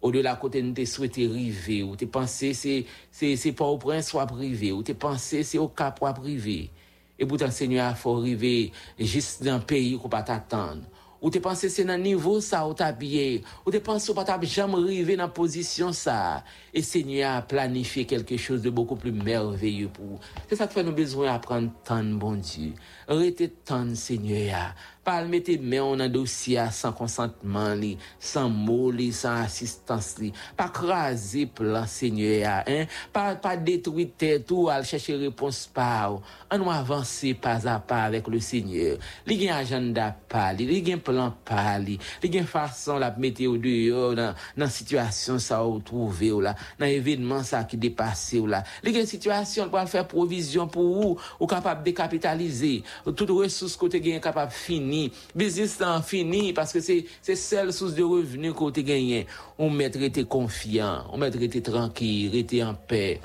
au-delà 0.04 0.36
côté 0.36 0.62
nous 0.62 0.74
te 0.74 0.86
souhaité 0.86 1.26
river. 1.26 1.82
Ou 1.82 1.96
te 1.96 2.06
pensé 2.06 2.54
c'est 2.54 2.86
c'est 3.10 3.36
c'est 3.36 3.54
pas 3.54 3.66
au 3.66 3.78
prince 3.78 4.10
soit 4.10 4.28
privé. 4.28 4.72
Ou 4.72 4.84
te 4.84 4.92
pensé 4.92 5.44
c'est 5.44 5.58
au 5.58 5.70
cap 5.70 5.98
pour 5.98 6.14
privé. 6.14 6.70
Et 7.18 7.26
pourtant 7.26 7.50
Seigneur 7.50 7.98
faut 7.98 8.18
arriver 8.18 8.72
juste 9.00 9.44
dans 9.44 9.60
pays 9.60 9.98
qu'on 9.98 10.10
pas 10.10 10.22
t'attendre. 10.22 10.82
Ou 11.22 11.30
te 11.30 11.40
pensé 11.40 11.70
c'est 11.70 11.86
dans 11.86 11.98
niveau 11.98 12.42
ça 12.42 12.68
ou 12.68 12.74
t'habillé 12.74 13.44
ou 13.66 13.72
te 13.72 13.78
pensé 13.78 14.12
ou 14.12 14.14
pas 14.14 14.26
jamais 14.42 14.74
arrivé 14.74 15.16
dans 15.16 15.30
position 15.30 15.94
ça. 15.94 16.44
Et 16.74 16.82
Seigneur 16.82 17.38
a 17.38 17.42
planifié 17.42 18.06
quelque 18.06 18.36
chose 18.36 18.62
de 18.62 18.70
beaucoup 18.70 18.98
plus 18.98 19.14
merveilleux 19.14 19.88
pour 19.88 20.20
c'est 20.50 20.58
ça 20.58 20.68
que 20.68 20.74
fait 20.74 20.84
nous 20.84 20.92
besoin 20.92 21.34
apprendre 21.34 21.72
tant 21.86 22.04
bon 22.04 22.34
Dieu. 22.34 22.74
Rester 23.08 23.48
tant 23.48 23.96
Seigneur 23.96 24.76
Pal 25.04 25.28
mette 25.28 25.58
men 25.60 25.98
nan 26.00 26.08
dosya 26.08 26.70
san 26.72 26.94
konsantman 26.96 27.74
li, 27.76 27.90
san 28.24 28.48
mou 28.48 28.88
li, 28.96 29.10
san 29.12 29.42
asistans 29.44 30.14
li. 30.22 30.30
Pa 30.56 30.70
krasi 30.72 31.44
plan 31.52 31.90
senye 31.92 32.38
ya, 32.40 32.62
hein? 32.64 32.88
pa, 33.12 33.34
pa 33.36 33.52
detwi 33.60 34.06
tet 34.08 34.48
ou 34.56 34.72
al 34.72 34.88
chèche 34.88 35.18
repons 35.20 35.66
pa 35.76 36.08
ou. 36.14 36.22
An 36.48 36.62
nou 36.62 36.72
avanse 36.72 37.34
pas 37.44 37.68
a 37.68 37.76
pa 37.84 38.06
avèk 38.08 38.30
le 38.32 38.40
senye. 38.44 38.94
Li 39.28 39.38
gen 39.42 39.52
ajanda 39.58 40.08
pa 40.32 40.46
li, 40.56 40.70
li 40.70 40.80
gen 40.88 41.04
plan 41.04 41.36
pa 41.44 41.76
li, 41.84 41.98
li 42.24 42.32
gen 42.32 42.48
fason 42.48 43.04
la 43.04 43.12
mette 43.18 43.44
ou 43.50 43.60
deyo 43.60 44.14
nan, 44.16 44.40
nan 44.56 44.72
situasyon 44.72 45.44
sa 45.44 45.60
ou 45.68 45.84
trouve 45.84 46.32
ou 46.32 46.46
la, 46.48 46.56
nan 46.80 46.88
evidman 46.88 47.44
sa 47.44 47.66
ki 47.68 47.82
depase 47.82 48.40
ou 48.40 48.48
la. 48.48 48.64
Li 48.88 48.96
gen 48.96 49.10
situasyon 49.10 49.68
pou 49.68 49.84
al 49.84 49.92
fè 49.92 50.06
provision 50.08 50.72
pou 50.72 51.04
ou, 51.04 51.20
ou 51.42 51.52
kapab 51.52 51.84
dekapitalize, 51.84 52.78
tout 53.12 53.36
resous 53.36 53.76
kote 53.76 54.00
gen 54.00 54.24
kapab 54.24 54.56
fini, 54.56 54.93
fini, 54.94 55.12
business 55.36 55.80
là 55.80 56.02
fini 56.02 56.54
parce 56.54 56.72
que 56.74 56.80
c'est 56.80 57.36
seule 57.36 57.74
source 57.74 57.96
de 57.96 58.04
revenus 58.04 58.54
qu'on 58.54 58.70
gagné. 58.70 59.28
On 59.58 59.70
mettre 59.70 60.02
était 60.02 60.24
confiant, 60.24 61.06
on 61.12 61.18
mettre 61.18 61.42
était 61.42 61.62
tranquille, 61.62 62.36
était 62.36 62.64
en 62.64 62.76
paix. 62.76 63.20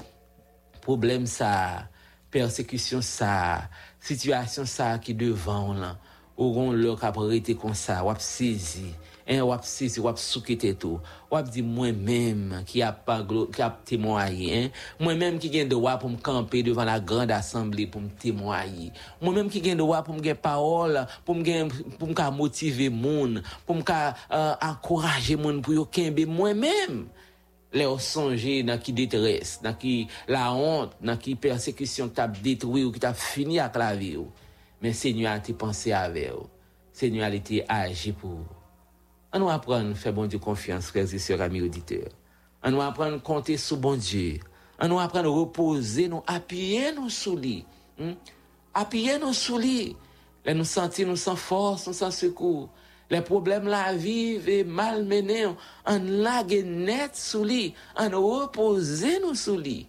problème 0.81 1.27
ça, 1.27 1.89
persécution 2.31 3.03
ça, 3.03 3.69
situation 4.01 4.65
ça 4.65 4.99
qui 4.99 5.15
devant 5.15 5.75
là, 5.75 5.99
auront 6.37 6.73
leur 6.73 6.99
capacité 6.99 7.55
comme 7.55 7.75
ça, 7.75 8.05
wap 8.05 8.21
saisi, 8.21 8.95
en 9.29 9.43
wap 9.51 9.67
sisi, 9.69 10.01
wap 10.05 10.19
soukite 10.21 10.73
tou, 10.81 11.03
wap 11.31 11.51
di 11.53 11.63
mwen 11.65 12.01
menm 12.07 12.57
ki 12.69 12.83
ap, 12.87 13.05
ap 13.13 13.83
temoye, 13.89 14.65
mwen 15.03 15.21
menm 15.21 15.39
ki 15.43 15.53
gen 15.53 15.71
de 15.71 15.77
wap 15.79 16.03
pou 16.03 16.13
m 16.13 16.17
kampe 16.25 16.65
devan 16.67 16.89
la 16.89 16.99
grand 16.99 17.31
asambli 17.37 17.87
pou 17.93 18.01
m 18.01 18.09
temoye, 18.23 18.89
mwen 19.21 19.39
menm 19.43 19.53
ki 19.53 19.63
gen 19.69 19.79
de 19.79 19.87
wap 19.87 20.09
pou 20.09 20.17
m 20.17 20.25
gen 20.25 20.41
paol, 20.43 21.03
pou 21.29 21.37
m 21.37 21.45
gen, 21.47 21.71
pou 22.01 22.09
m 22.09 22.17
ka 22.17 22.31
motive 22.35 22.89
moun, 22.95 23.43
pou 23.69 23.77
m 23.77 23.85
ka 23.87 24.01
uh, 24.27 24.57
ankoraje 24.71 25.39
moun 25.39 25.63
pou 25.63 25.77
yo 25.77 25.87
kenbe 25.87 26.27
mwen 26.29 26.67
menm. 26.67 27.07
Le 27.73 27.85
ou 27.85 28.01
sonje 28.01 28.63
nan 28.65 28.81
ki 28.81 28.95
detres, 28.97 29.59
nan 29.61 29.75
ki 29.77 30.07
la 30.33 30.47
hont, 30.57 30.95
nan 31.05 31.19
ki 31.21 31.35
persekisyon 31.37 32.09
ki 32.09 32.17
tap 32.17 32.39
detwe 32.41 32.87
ou 32.87 32.95
ki 32.95 33.03
tap 33.05 33.19
fini 33.21 33.61
ak 33.61 33.77
la 33.81 33.91
vi 33.99 34.15
ou. 34.17 34.33
Men 34.81 34.97
se 34.97 35.13
nyo 35.13 35.29
a 35.29 35.37
te 35.45 35.53
panse 35.59 35.93
ave 35.93 36.31
ou. 36.33 36.49
Se 36.97 37.11
nyo 37.13 37.27
a 37.27 37.33
li 37.35 37.43
te 37.45 37.61
aje 37.69 38.15
pou 38.17 38.41
ou. 38.41 38.58
On 39.33 39.41
nous 39.41 39.51
apprendre 39.51 39.91
à 39.91 39.95
faire 39.95 40.13
bon 40.13 40.27
Dieu 40.27 40.39
confiance, 40.39 40.87
frères 40.87 41.13
et 41.13 41.19
sœurs, 41.19 41.43
amis 41.43 41.61
auditeurs. 41.61 42.09
On 42.63 42.71
nous 42.71 42.81
apprendre 42.81 43.17
à 43.17 43.19
compter 43.19 43.57
sur 43.57 43.77
bon 43.77 43.97
Dieu. 43.97 44.39
On 44.81 44.89
nous 44.89 44.99
apprendre 44.99 45.29
à 45.29 45.33
reposer, 45.33 46.09
nous 46.09 46.23
appuyer 46.27 46.93
nous 46.93 47.11
sous 47.11 47.37
lui. 47.37 47.65
Hmm? 47.99 48.13
Appuyer 48.73 49.19
nous 49.19 49.33
sous 49.33 49.59
lui. 49.59 49.97
Nous 50.47 50.65
sentir 50.65 51.09
nous 51.09 51.17
sans 51.17 51.37
force, 51.37 51.87
nous 51.87 51.93
sans 51.93 52.11
secours. 52.11 52.71
Les 53.11 53.21
problèmes 53.21 53.67
la 53.67 53.95
vivent 53.95 54.49
et 54.49 54.65
malmenés, 54.65 55.47
on 55.87 55.99
lague 55.99 56.65
net 56.65 57.15
sous 57.15 57.45
lui. 57.45 57.75
On 57.99 58.09
reposer 58.09 59.21
nous 59.21 59.35
sous 59.35 59.59
lui. 59.59 59.87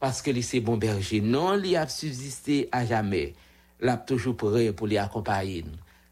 Parce 0.00 0.20
que 0.22 0.30
lui, 0.30 0.42
c'est 0.42 0.60
bon 0.60 0.76
berger. 0.76 1.20
Non, 1.20 1.56
lui 1.56 1.76
a 1.76 1.86
subsisté 1.86 2.68
à 2.72 2.84
jamais. 2.84 3.34
L'a 3.80 3.96
toujours 3.96 4.36
prêt 4.36 4.72
pour 4.72 4.86
les 4.86 4.98
accompagner. 4.98 5.64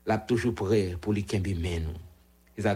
L'a 0.06 0.18
toujours 0.18 0.54
prêt 0.54 0.96
pour 1.00 1.12
les 1.12 1.22
kembe 1.22 1.48
nous. 1.48 2.09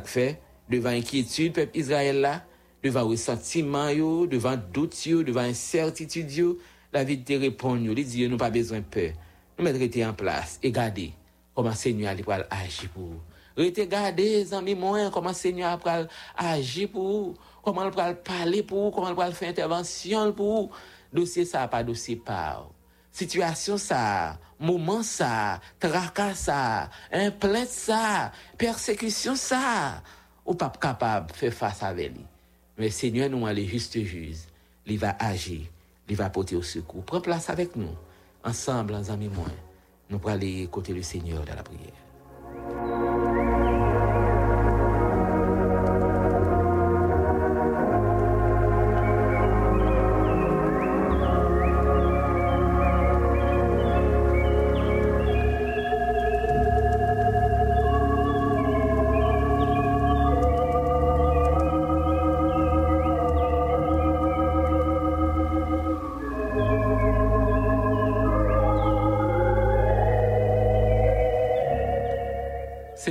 Fait, 0.04 0.40
devant 0.68 0.90
inquiétude, 0.90 1.52
peuple 1.52 1.78
Israël 1.78 2.20
là, 2.20 2.42
devant 2.82 3.08
ressentiment 3.08 3.88
yo, 3.88 4.26
devant 4.26 4.56
doute 4.72 5.06
yo, 5.06 5.22
devant 5.22 5.40
incertitude 5.40 6.32
yo, 6.32 6.58
la 6.92 7.04
vie 7.04 7.22
te 7.22 7.32
répond 7.32 7.76
il 7.76 7.94
dit 8.04 8.28
nous 8.28 8.36
pas 8.36 8.50
besoin 8.50 8.78
de 8.78 8.84
peur. 8.84 9.12
Nous 9.58 9.64
rester 9.64 10.04
en 10.04 10.12
place 10.12 10.58
et 10.62 10.70
garder 10.70 11.12
comment 11.54 11.72
Seigneur 11.72 12.10
ali 12.10 12.22
pral 12.22 12.46
agir 12.50 12.88
pour 12.90 13.04
vous. 13.04 13.20
Rete 13.56 13.88
garder 13.88 14.52
amis 14.52 14.74
moi 14.74 15.10
comment 15.12 15.32
Seigneur 15.32 15.78
pral 15.78 16.08
agir 16.36 16.88
pour 16.90 17.02
vous, 17.02 17.34
comment 17.62 17.84
il 17.84 17.90
pral 17.90 18.22
parler 18.22 18.62
pour 18.62 18.84
vous, 18.84 18.90
comment 18.90 19.08
il 19.08 19.14
pral 19.14 19.32
faire 19.32 19.50
intervention 19.50 20.32
pour 20.32 20.62
vous. 20.62 20.70
Dossier 21.12 21.44
ça 21.44 21.68
pas 21.68 21.82
dossier 21.82 22.16
pas. 22.16 22.68
Situation 23.14 23.78
ça, 23.78 24.40
moment 24.58 25.04
ça, 25.04 25.60
tracas 25.78 26.34
ça, 26.34 26.90
plainte 27.38 27.68
ça, 27.68 28.32
persécution 28.58 29.36
ça, 29.36 30.02
ou 30.44 30.54
pas 30.54 30.72
capable 30.80 31.30
de 31.30 31.36
faire 31.36 31.54
face 31.54 31.84
avec 31.84 32.12
lui. 32.12 32.26
Mais 32.76 32.90
Seigneur 32.90 33.30
nous 33.30 33.46
est 33.46 33.66
juste 33.66 34.02
juge, 34.02 34.38
il 34.84 34.98
va 34.98 35.14
agir, 35.20 35.60
il 36.08 36.16
va 36.16 36.28
porter 36.28 36.56
au 36.56 36.62
secours. 36.62 37.04
Prends 37.04 37.20
place 37.20 37.48
avec 37.50 37.76
nous, 37.76 37.94
ensemble, 38.42 38.94
en 38.96 39.08
amis 39.08 39.28
moi, 39.28 39.46
nous 40.10 40.18
pour 40.18 40.30
aller 40.30 40.62
écouter 40.62 40.92
le 40.92 41.02
Seigneur 41.02 41.44
dans 41.44 41.54
la 41.54 41.62
prière. 41.62 42.03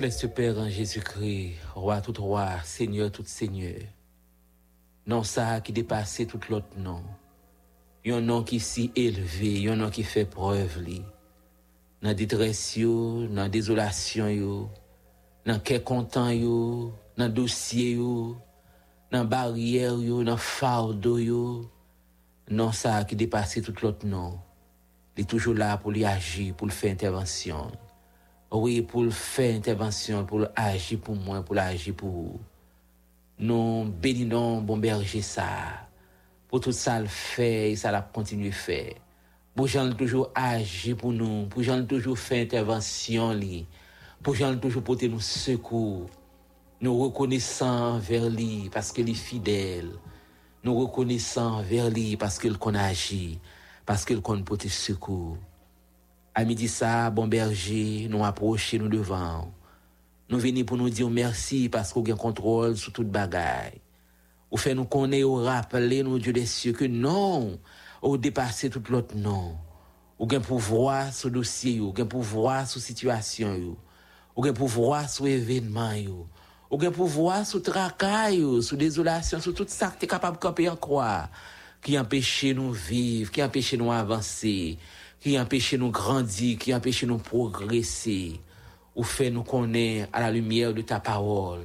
Père 0.04 0.58
en 0.58 0.70
Jésus-Christ, 0.70 1.54
roi 1.76 2.02
tout 2.02 2.22
roi, 2.22 2.50
Seigneur 2.66 3.10
tout 3.10 3.24
Seigneur. 3.26 3.80
Non 5.08 5.24
ça 5.24 5.62
qui 5.62 5.72
dépasse 5.72 6.24
tout 6.28 6.42
l'autre 6.50 6.78
nom. 6.78 7.02
Un 8.06 8.20
nom 8.20 8.44
qui 8.44 8.60
si 8.60 8.92
élevé, 8.98 9.70
un 9.70 9.78
nom 9.78 9.90
qui 9.90 10.04
fait 10.04 10.26
preuve 10.26 10.82
li. 10.82 11.02
Dans 12.02 12.14
détresse 12.14 12.76
yo, 12.76 13.28
dans 13.28 13.48
désolation 13.48 14.28
yo, 14.28 14.70
dans 15.46 15.60
quel 15.60 15.82
content 15.82 16.32
yo, 16.32 16.92
dans 17.16 17.30
dossier 17.30 17.94
yo, 17.94 18.36
dans 19.10 19.24
barrière 19.24 19.98
yo, 19.98 20.22
dans 20.26 20.36
fardeau. 20.36 21.72
Non 22.50 22.74
ça 22.74 23.06
qui 23.06 23.16
dépasse 23.16 23.62
tout 23.62 23.76
l'autre 23.82 24.06
nom. 24.06 24.38
Il 25.16 25.22
est 25.22 25.28
toujours 25.28 25.54
là 25.54 25.78
pour 25.78 25.92
lui 25.92 26.04
agir, 26.04 26.56
pour 26.56 26.70
faire 26.72 26.92
intervention. 26.92 27.72
Oui, 28.56 28.84
pour 28.84 29.12
faire 29.12 29.56
intervention, 29.56 30.24
pour 30.26 30.46
agir 30.56 31.00
pour 31.00 31.16
moi, 31.16 31.42
pour 31.42 31.58
agir 31.58 31.96
pour 31.96 32.10
vous. 32.10 32.40
Nous 33.40 33.86
bénissons 33.86 34.62
bon 34.62 34.78
berger 34.78 35.24
ça. 35.24 35.48
Pour 36.48 36.60
tout 36.60 36.72
ça 36.72 37.00
le 37.00 37.08
fait, 37.08 37.72
et 37.72 37.76
ça 37.76 37.90
l'a 37.90 38.04
continué 38.04 38.52
faire. 38.52 38.94
Pour 39.56 39.66
Jean 39.66 39.92
toujours 39.94 40.30
agir 40.36 40.96
pour 40.98 41.12
nous, 41.12 41.48
pour 41.48 41.64
Jean 41.64 41.84
toujours 41.84 42.20
faire 42.20 42.44
intervention 42.44 43.32
li. 43.32 43.66
Pour 44.22 44.36
Jean 44.36 44.56
toujours 44.60 44.84
porter 44.84 45.10
nous 45.10 45.20
secours. 45.20 46.08
Nous 46.80 46.96
reconnaissons 46.96 47.98
vers 47.98 48.30
lui 48.30 48.70
parce 48.72 48.92
qu'il 48.92 49.10
est 49.10 49.16
fidèle. 49.16 49.90
Nous 50.64 50.80
reconnaissons 50.80 51.64
vers 51.64 51.90
lui 51.90 52.18
parce 52.18 52.38
qu'il 52.38 52.60
qu'on 52.60 52.76
agit, 52.76 53.40
parce 53.84 54.06
qu'il 54.06 54.22
qu'on 54.22 54.44
porter 54.44 54.70
secours. 54.70 55.40
À 56.36 56.46
midi 56.46 56.68
ça, 56.68 57.12
bon 57.12 57.28
berger, 57.28 58.08
nous 58.10 58.26
approcher 58.26 58.80
nous 58.80 58.88
devant. 58.88 59.54
Nous 60.30 60.40
venons 60.40 60.64
pour 60.64 60.78
nous 60.78 60.90
dire 60.90 61.08
merci 61.08 61.70
parce 61.70 61.94
qu'on 61.94 62.04
a 62.04 62.16
contrôle 62.16 62.76
sur 62.76 62.92
toute 62.92 63.12
bagaille. 63.12 63.80
Ou 64.50 64.58
fait 64.58 64.74
nous 64.74 64.86
connaître, 64.86 65.28
ou 65.28 65.36
rappeler, 65.36 66.02
nous 66.02 66.18
Dieu 66.18 66.34
des 66.34 66.48
cieux, 66.48 66.74
que 66.74 66.86
non, 66.86 67.60
ou 68.02 68.18
dépasser 68.18 68.72
tout 68.72 68.82
l'autre 68.90 69.16
non. 69.16 69.56
Ou 70.18 70.26
gain 70.26 70.40
pouvoir 70.40 71.14
sur 71.14 71.30
dossier, 71.30 71.80
ou 71.80 71.94
gain 71.94 72.08
pouvoir 72.08 72.68
sur 72.68 72.82
situation, 72.82 73.54
yo. 73.54 73.78
ou 74.36 74.42
gain 74.42 74.54
pouvoir 74.54 75.08
sur 75.08 75.28
événement, 75.28 75.94
yo. 75.94 76.28
ou 76.72 76.78
gain 76.80 76.92
pouvoir 76.92 77.46
sur 77.46 77.62
yo, 78.32 78.60
sur 78.64 78.78
désolation, 78.78 79.40
sur 79.40 79.54
tout 79.54 79.66
ça 79.68 79.90
que 79.90 80.00
tu 80.00 80.06
es 80.06 80.08
capable 80.08 80.38
de 80.38 80.42
camper 80.42 80.68
en 80.68 80.78
croire, 80.78 81.30
qui 81.80 82.00
empêche 82.00 82.46
nous 82.46 82.72
vivre, 82.72 83.30
qui 83.30 83.44
empêche 83.44 83.76
nous 83.76 83.92
avancer. 83.92 84.80
Qui 85.24 85.40
empêche 85.40 85.74
nous 85.76 85.90
grandir, 85.90 86.60
qui 86.60 86.76
empêche 86.76 87.06
nous 87.06 87.18
progresser, 87.18 88.42
ou 88.94 89.04
fait 89.04 89.30
nous 89.30 89.44
connaître 89.44 90.10
à 90.12 90.20
la 90.20 90.30
lumière 90.30 90.74
de 90.74 90.82
ta 90.82 91.00
parole, 91.00 91.62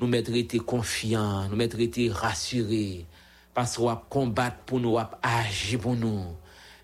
nous 0.00 0.08
mettre 0.08 0.34
été 0.34 0.58
confiants, 0.58 1.48
nous 1.48 1.54
mettre 1.54 1.78
été 1.78 2.10
rassurés, 2.10 3.06
parce 3.54 3.76
qu'on 3.76 3.94
combattre 4.10 4.56
pour 4.66 4.80
nous, 4.80 4.96
on 4.96 5.06
agir 5.22 5.78
pour 5.78 5.94
nous. 5.94 6.24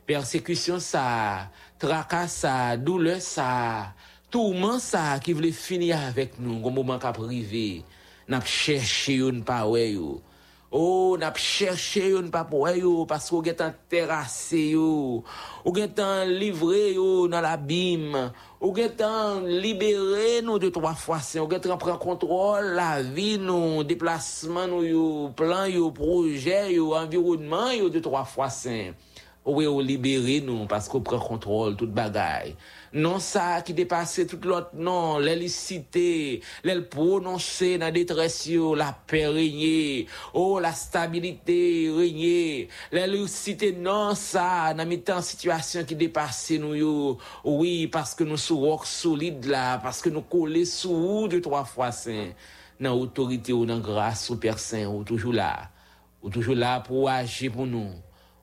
Persécution 0.07 0.79
ça, 0.79 1.51
tracas 1.77 2.29
ça, 2.29 2.77
douleur 2.77 3.21
ça, 3.21 3.93
tourment 4.31 4.79
ça 4.79 5.19
qui 5.19 5.33
voulait 5.33 5.51
finir 5.51 5.99
avec 5.99 6.39
nous, 6.39 6.63
au 6.63 6.71
moment 6.71 7.01
qu'a 7.01 7.11
privé, 7.11 7.83
n'a 8.29 8.41
cherché 8.43 9.17
une 9.17 9.43
yo. 9.45 10.23
Oh, 10.75 11.19
nap 11.21 11.37
chershe 11.37 12.01
yo, 12.15 12.23
npa 12.25 12.47
pouwe 12.49 12.71
yo, 12.79 12.91
paske 13.05 13.35
ou 13.37 13.45
gen 13.45 13.59
tan 13.59 13.75
terase 13.93 14.71
yo, 14.73 15.21
ou 15.61 15.73
gen 15.77 15.91
tan 15.93 16.31
livre 16.31 16.79
yo 16.95 17.27
nan 17.29 17.45
l'abim, 17.45 18.17
ou 18.57 18.73
gen 18.73 18.89
tan 18.97 19.45
libere 19.45 20.41
nou 20.41 20.57
de 20.57 20.71
troa 20.73 20.95
fwasen, 20.97 21.43
ou 21.43 21.53
gen 21.53 21.61
tan 21.61 21.77
pren 21.77 22.01
kontrol 22.01 22.73
la 22.79 23.03
vi 23.05 23.35
nou, 23.37 23.85
deplasman 23.85 24.73
nou 24.73 24.89
yo, 24.89 25.05
plan 25.37 25.69
yo, 25.69 25.91
proje 25.93 26.63
yo, 26.73 26.95
environman 26.97 27.75
yo 27.77 27.93
de 27.93 28.01
troa 28.01 28.25
fwasen. 28.25 28.97
Ou 29.45 29.59
we 29.59 29.69
ou 29.69 29.85
libere 29.85 30.39
nou, 30.47 30.65
paske 30.73 30.97
ou 30.97 31.05
pren 31.05 31.21
kontrol 31.21 31.77
tout 31.77 31.93
bagay. 31.93 32.57
non 32.93 33.21
sa 33.25 33.63
ki 33.65 33.73
depase 33.77 34.27
tout 34.29 34.45
lot 34.45 34.75
non, 34.77 35.17
lèl 35.23 35.41
isite, 35.47 36.43
lèl 36.67 36.83
prononse 36.93 37.71
nan 37.81 37.95
detresyo, 37.95 38.75
la 38.77 38.91
pe 39.09 39.23
renyè, 39.33 40.05
o 40.35 40.43
oh, 40.43 40.59
la 40.61 40.75
stabilite 40.77 41.57
renyè, 41.97 42.69
lèl 42.93 43.17
isite 43.23 43.73
non 43.79 44.13
sa 44.19 44.75
nan 44.77 44.91
mitan 44.91 45.25
situasyon 45.25 45.89
ki 45.89 45.97
depase 46.05 46.61
nou 46.61 46.77
yo, 46.77 46.93
oui, 47.49 47.89
paske 47.93 48.29
nou 48.29 48.41
sou 48.41 48.69
wok 48.69 48.85
solide 48.89 49.49
la, 49.49 49.81
paske 49.81 50.13
nou 50.13 50.29
kole 50.29 50.67
sou 50.69 50.93
ou 51.17 51.33
de 51.33 51.41
3 51.45 51.65
fwa 51.73 51.89
sen, 51.97 52.37
nan 52.77 52.99
otorite 53.01 53.57
ou 53.57 53.65
nan 53.69 53.81
grase 53.85 54.29
ou 54.35 54.41
persen, 54.41 54.85
ou 54.91 55.01
toujou 55.09 55.33
la, 55.33 55.71
ou 56.21 56.29
toujou 56.29 56.59
la 56.59 56.77
pou 56.85 57.09
waje 57.09 57.49
pou 57.55 57.65
nou, 57.65 57.97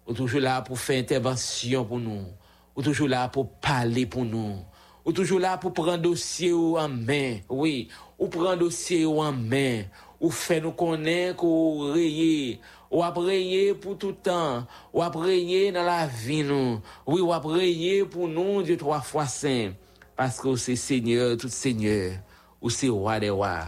ou 0.10 0.18
toujou 0.18 0.42
la 0.42 0.58
pou 0.66 0.80
fè 0.80 0.98
intervensyon 1.04 1.86
pou 1.86 2.02
nou, 2.02 2.34
Ou 2.80 2.82
toujours 2.82 3.10
là 3.10 3.28
pour 3.28 3.50
parler 3.50 4.06
pour 4.06 4.24
nous. 4.24 4.56
Ou 5.04 5.12
toujours 5.12 5.42
là 5.42 5.58
pour 5.58 5.74
prendre 5.74 5.98
dossier 5.98 6.54
en 6.54 6.88
main. 6.88 7.40
Oui. 7.50 7.90
Ou 8.18 8.30
prendre 8.30 8.56
dossier 8.56 9.06
en 9.06 9.34
main. 9.34 9.84
Ou 10.22 10.32
faire 10.32 10.62
nous 10.62 10.72
connaître 10.72 11.44
ou 11.44 11.92
rayer. 11.92 12.62
Ou 12.90 13.04
prier 13.14 13.74
pour 13.74 13.98
tout 13.98 14.14
temps. 14.14 14.66
Ou 14.94 15.02
prier 15.10 15.74
dans 15.74 15.84
la 15.84 16.08
vie 16.08 16.42
nous. 16.42 16.80
Oui, 17.06 17.20
ou 17.20 17.38
prier 17.42 18.06
pour 18.06 18.30
nous, 18.30 18.64
Dieu 18.64 18.78
trois 18.78 19.02
fois 19.02 19.26
saint. 19.26 19.74
Parce 20.16 20.40
que 20.40 20.56
c'est 20.56 20.78
Seigneur, 20.78 21.36
tout 21.36 21.50
Seigneur. 21.50 22.14
Ou 22.62 22.70
c'est 22.70 22.88
roi 22.88 23.20
des 23.20 23.30
rois. 23.30 23.68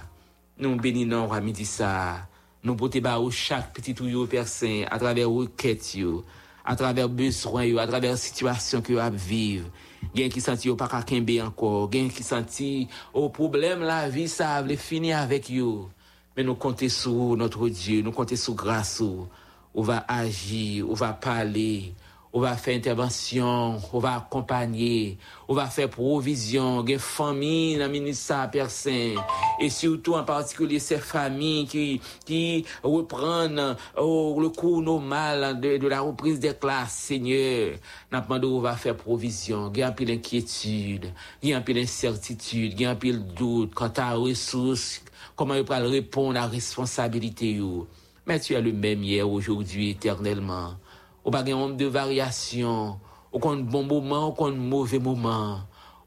Nous 0.57 0.77
bénissons 0.77 1.27
roi 1.27 1.41
midi 1.41 1.65
ça. 1.65 2.29
Nous 2.63 2.77
ou 2.79 3.31
chaque 3.31 3.73
petit 3.73 3.93
ou 3.99 4.25
Père 4.25 4.47
Saint 4.47 4.85
à 4.89 4.97
travers 4.99 5.29
requête 5.29 5.95
yo, 5.95 6.23
a 6.65 6.75
travers 6.75 7.09
besoin 7.09 7.65
yo, 7.69 7.79
a 7.79 7.87
travers 7.87 8.21
situation 8.21 8.81
que 8.81 8.93
yo 8.93 9.01
ap 9.03 9.15
vive. 9.15 9.69
Gen 10.15 10.31
ki 10.33 10.41
santi 10.43 10.67
yo 10.69 10.75
pa 10.79 10.89
ka 10.91 11.01
kenbe 11.07 11.37
anko, 11.43 11.87
gen 11.91 12.09
ki 12.11 12.25
santi 12.25 12.69
o 13.13 13.27
problem 13.33 13.85
la 13.87 14.03
vi 14.11 14.25
sa 14.31 14.57
vle 14.65 14.77
fini 14.79 15.13
avek 15.15 15.51
yo. 15.53 15.89
Men 16.35 16.47
nou 16.47 16.59
konte 16.59 16.87
sou 16.91 17.35
notre 17.39 17.69
Dieu, 17.69 18.01
nou 18.03 18.15
konte 18.15 18.37
sou 18.39 18.55
grâce 18.57 19.03
ou, 19.03 19.27
ou 19.73 19.85
va 19.87 20.01
agir, 20.09 20.87
ou 20.87 20.97
va 20.97 21.11
parler, 21.13 21.91
on 22.33 22.39
va 22.39 22.55
faire 22.55 22.77
intervention, 22.77 23.77
on 23.91 23.99
va 23.99 24.15
accompagner, 24.15 25.17
on 25.49 25.53
va 25.53 25.65
faire 25.65 25.89
provision, 25.89 26.81
des 26.81 26.97
familles 26.97 27.77
dans 27.77 27.87
le 27.87 27.91
ministère 27.91 28.49
Saint, 28.69 29.15
et 29.59 29.69
surtout 29.69 30.13
en 30.13 30.23
particulier 30.23 30.79
ces 30.79 30.97
familles 30.97 31.67
qui, 31.67 32.01
qui 32.25 32.65
reprennent 32.83 33.75
oh, 33.97 34.37
le 34.41 34.49
cours 34.49 34.81
normal 34.81 35.59
de, 35.59 35.77
de, 35.77 35.87
la 35.87 36.01
reprise 36.01 36.39
des 36.39 36.53
classes, 36.53 36.93
Seigneur. 36.93 37.75
On 38.13 38.59
va 38.61 38.75
faire 38.77 38.95
provision, 38.95 39.69
il 39.73 39.79
y 39.79 39.83
a 39.83 39.87
un 39.87 39.91
peu 39.91 40.05
d'inquiétude, 40.05 41.11
il 41.41 41.49
y 41.49 41.53
a 41.53 41.57
un 41.57 41.61
peu 41.61 41.73
d'incertitude, 41.73 42.73
il 42.73 42.81
y 42.81 42.85
a 42.85 42.91
un 42.91 42.95
peu 42.95 43.11
de 43.11 43.17
doute 43.17 43.73
quant 43.73 43.91
à 43.97 44.13
ressources, 44.13 45.01
comment 45.35 45.55
il 45.55 45.65
peut 45.65 45.73
répondre 45.73 46.37
à 46.37 46.43
la 46.43 46.47
responsabilité. 46.47 47.59
Mais 48.25 48.39
tu 48.39 48.53
es 48.53 48.61
le 48.61 48.71
même 48.71 49.03
hier, 49.03 49.29
aujourd'hui, 49.29 49.89
éternellement 49.89 50.75
Ou 51.21 51.33
pa 51.33 51.43
gen 51.45 51.59
ombe 51.61 51.77
de 51.77 51.89
varyasyon, 51.91 52.95
ou 53.31 53.41
kon 53.41 53.61
bon 53.63 53.85
mouman, 53.85 54.31
ou 54.31 54.37
kon 54.37 54.57
mouve 54.57 54.97
mouman. 55.01 55.61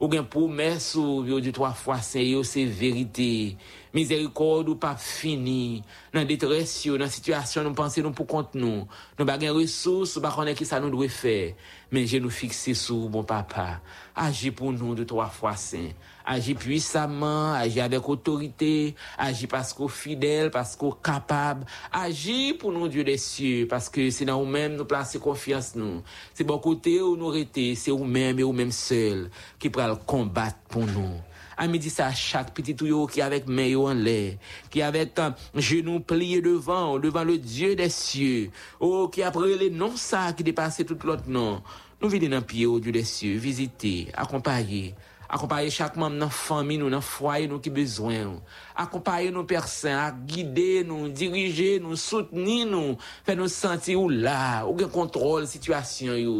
Ou 0.04 0.10
gen 0.10 0.26
promes 0.26 0.90
ou 0.98 1.22
yo 1.24 1.38
di 1.40 1.52
3 1.54 1.70
fwa 1.78 2.00
se 2.02 2.20
yo 2.26 2.42
se 2.44 2.64
verite. 2.66 3.54
Mizerikod 3.94 4.68
ou 4.72 4.76
pa 4.80 4.96
fini. 4.98 5.84
Nan 6.12 6.26
detres 6.28 6.74
yo, 6.88 6.98
nan 7.00 7.12
situasyon 7.12 7.68
nou 7.68 7.78
panse 7.78 8.02
nou 8.02 8.12
pou 8.16 8.26
kont 8.28 8.56
nou. 8.58 8.88
Nou 9.14 9.28
ba 9.28 9.38
gen 9.40 9.54
resous 9.54 10.16
ou 10.18 10.24
ba 10.24 10.34
konen 10.34 10.58
ki 10.58 10.66
sa 10.68 10.80
nou 10.82 10.92
dwe 10.92 11.08
fe. 11.12 11.54
Men 11.94 12.08
je 12.10 12.18
nou 12.20 12.34
fikse 12.34 12.74
sou 12.76 13.08
bon 13.12 13.24
papa. 13.28 13.78
Aji 14.18 14.50
pou 14.50 14.74
nou 14.74 14.98
de 14.98 15.06
3 15.08 15.30
fwa 15.38 15.54
se. 15.60 15.86
Agis 16.24 16.54
puissamment, 16.54 17.52
agis 17.52 17.80
avec 17.80 18.08
autorité, 18.08 18.94
agis 19.18 19.46
parce 19.46 19.74
qu'on 19.74 19.88
fidèle, 19.88 20.50
parce 20.50 20.74
qu'on 20.74 20.92
capable. 20.92 21.66
Agis 21.92 22.54
pour 22.54 22.72
nous, 22.72 22.88
Dieu 22.88 23.04
des 23.04 23.18
cieux, 23.18 23.66
parce 23.68 23.90
que 23.90 24.08
c'est 24.10 24.24
dans 24.24 24.40
nous-mêmes 24.40 24.76
nous 24.76 24.86
placer 24.86 25.18
confiance 25.18 25.74
nous. 25.74 26.02
C'est 26.32 26.44
bon 26.44 26.58
côté 26.58 27.02
où 27.02 27.16
nous 27.16 27.28
rester, 27.28 27.74
c'est 27.74 27.90
nous-mêmes 27.90 28.38
et 28.38 28.42
nous-mêmes 28.42 28.72
seuls 28.72 29.30
qui 29.58 29.68
pourront 29.68 29.96
combattre 29.96 30.56
pour 30.68 30.86
nous. 30.86 31.10
À 31.56 31.68
midi, 31.68 31.88
ça, 31.88 32.10
chaque 32.12 32.52
petit 32.52 32.74
tuyau 32.74 33.06
qui 33.06 33.20
avec 33.20 33.46
main 33.46 33.76
en 33.76 33.94
l'air, 33.94 34.34
qui 34.70 34.82
avec 34.82 35.18
un 35.18 35.34
genou 35.54 36.00
plié 36.00 36.40
devant, 36.40 36.98
devant 36.98 37.22
le 37.22 37.38
Dieu 37.38 37.76
des 37.76 37.90
cieux, 37.90 38.50
oh, 38.80 39.08
qui 39.08 39.22
après 39.22 39.54
les 39.56 39.70
noms 39.70 39.96
ça 39.96 40.32
qui 40.32 40.42
dépassait 40.42 40.84
tout 40.84 40.98
l'autre 41.04 41.28
nom. 41.28 41.62
Nous 42.00 42.08
venons 42.08 42.28
dans 42.28 42.42
pied 42.42 42.66
au 42.66 42.80
Dieu 42.80 42.90
des 42.90 43.04
cieux, 43.04 43.36
visiter, 43.36 44.08
accompagner, 44.14 44.94
Akompaye 45.28 45.70
chak 45.72 45.96
mam 46.00 46.18
nan 46.20 46.30
fami 46.32 46.76
nou, 46.80 46.92
nan 46.92 47.02
fwaye 47.04 47.48
nou 47.48 47.62
ki 47.62 47.72
bezwen 47.72 48.20
nou. 48.26 48.40
Akompaye 48.76 49.30
nou 49.32 49.46
persen, 49.48 49.94
ak 49.96 50.18
guide 50.28 50.82
nou, 50.88 51.08
dirije 51.08 51.78
nou, 51.82 51.96
souteni 51.98 52.64
nou, 52.68 52.98
fè 53.24 53.36
nou 53.38 53.48
senti 53.50 53.96
ou 53.96 54.10
la, 54.12 54.64
ou 54.68 54.76
gen 54.78 54.90
kontrol 54.92 55.46
situasyon 55.48 56.18
yo. 56.20 56.34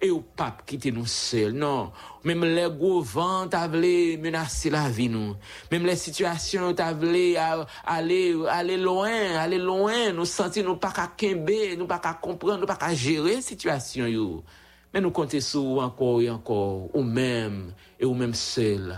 E 0.00 0.08
ou 0.08 0.24
pap 0.38 0.62
kite 0.68 0.92
nou 0.94 1.08
sel, 1.10 1.52
non. 1.56 1.90
Mem 2.24 2.44
le 2.44 2.66
gouvan 2.76 3.48
ta 3.52 3.62
vle 3.72 4.16
menase 4.20 4.72
la 4.72 4.86
vi 4.92 5.08
nou. 5.12 5.36
Mem 5.72 5.86
le 5.88 5.96
situasyon 6.00 6.76
ta 6.76 6.90
vle 6.96 7.34
ale, 7.40 8.20
ale 8.52 8.80
loen, 8.80 9.36
ale 9.40 9.60
loen, 9.60 10.14
nou 10.16 10.28
senti 10.28 10.64
nou 10.64 10.80
pa 10.80 10.92
ka 10.96 11.10
kembe, 11.20 11.76
nou 11.80 11.88
pa 11.90 12.00
ka 12.02 12.16
kompren, 12.22 12.60
nou 12.60 12.68
pa 12.68 12.78
ka 12.80 12.92
jere 12.96 13.40
situasyon 13.44 14.12
yo. 14.12 14.26
Men 14.90 15.04
nou 15.06 15.14
konte 15.14 15.38
sou 15.44 15.78
ankor 15.78 16.18
e 16.24 16.26
ankor, 16.32 16.88
ou 16.90 17.04
mem, 17.06 17.68
e 17.94 18.02
ou 18.08 18.16
mem 18.18 18.32
sel, 18.34 18.88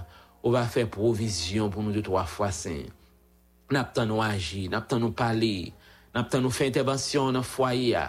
ou 0.40 0.54
va 0.54 0.64
fe 0.64 0.86
provizyon 0.88 1.68
pou 1.72 1.84
nou 1.84 1.92
de 1.92 2.00
3 2.04 2.24
fwa 2.32 2.48
sen. 2.56 2.86
Nap 3.72 3.92
tan 3.96 4.08
nou 4.08 4.24
aji, 4.24 4.70
nap 4.72 4.88
tan 4.88 5.02
nou 5.04 5.12
pale, 5.16 5.70
nap 6.16 6.30
tan 6.32 6.40
nou 6.44 6.52
fe 6.52 6.70
intervensyon 6.70 7.36
nan 7.36 7.44
fwaye 7.44 7.92
a, 8.00 8.06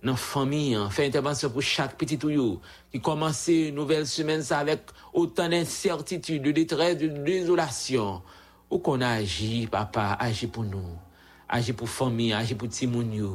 nan 0.00 0.16
fami 0.20 0.78
an, 0.78 0.88
fe 0.92 1.04
intervensyon 1.10 1.52
pou 1.52 1.64
chak 1.64 1.98
piti 2.00 2.16
tou 2.20 2.32
yo, 2.32 2.48
ki 2.92 3.02
komanse 3.04 3.58
nouvel 3.76 4.08
semen 4.08 4.40
sa 4.44 4.62
avek 4.64 4.94
otan 5.12 5.52
d'incertitude, 5.52 6.40
de 6.40 6.56
detresse, 6.56 7.02
de 7.04 7.10
desolasyon, 7.20 8.22
ou 8.70 8.80
kon 8.80 9.04
aji, 9.04 9.66
papa, 9.72 10.14
aji 10.24 10.48
pou 10.48 10.64
nou, 10.64 10.96
aji 11.52 11.76
pou 11.76 11.84
fami, 11.84 12.32
aji 12.32 12.56
pou 12.56 12.72
timoun 12.72 13.12
yo, 13.20 13.34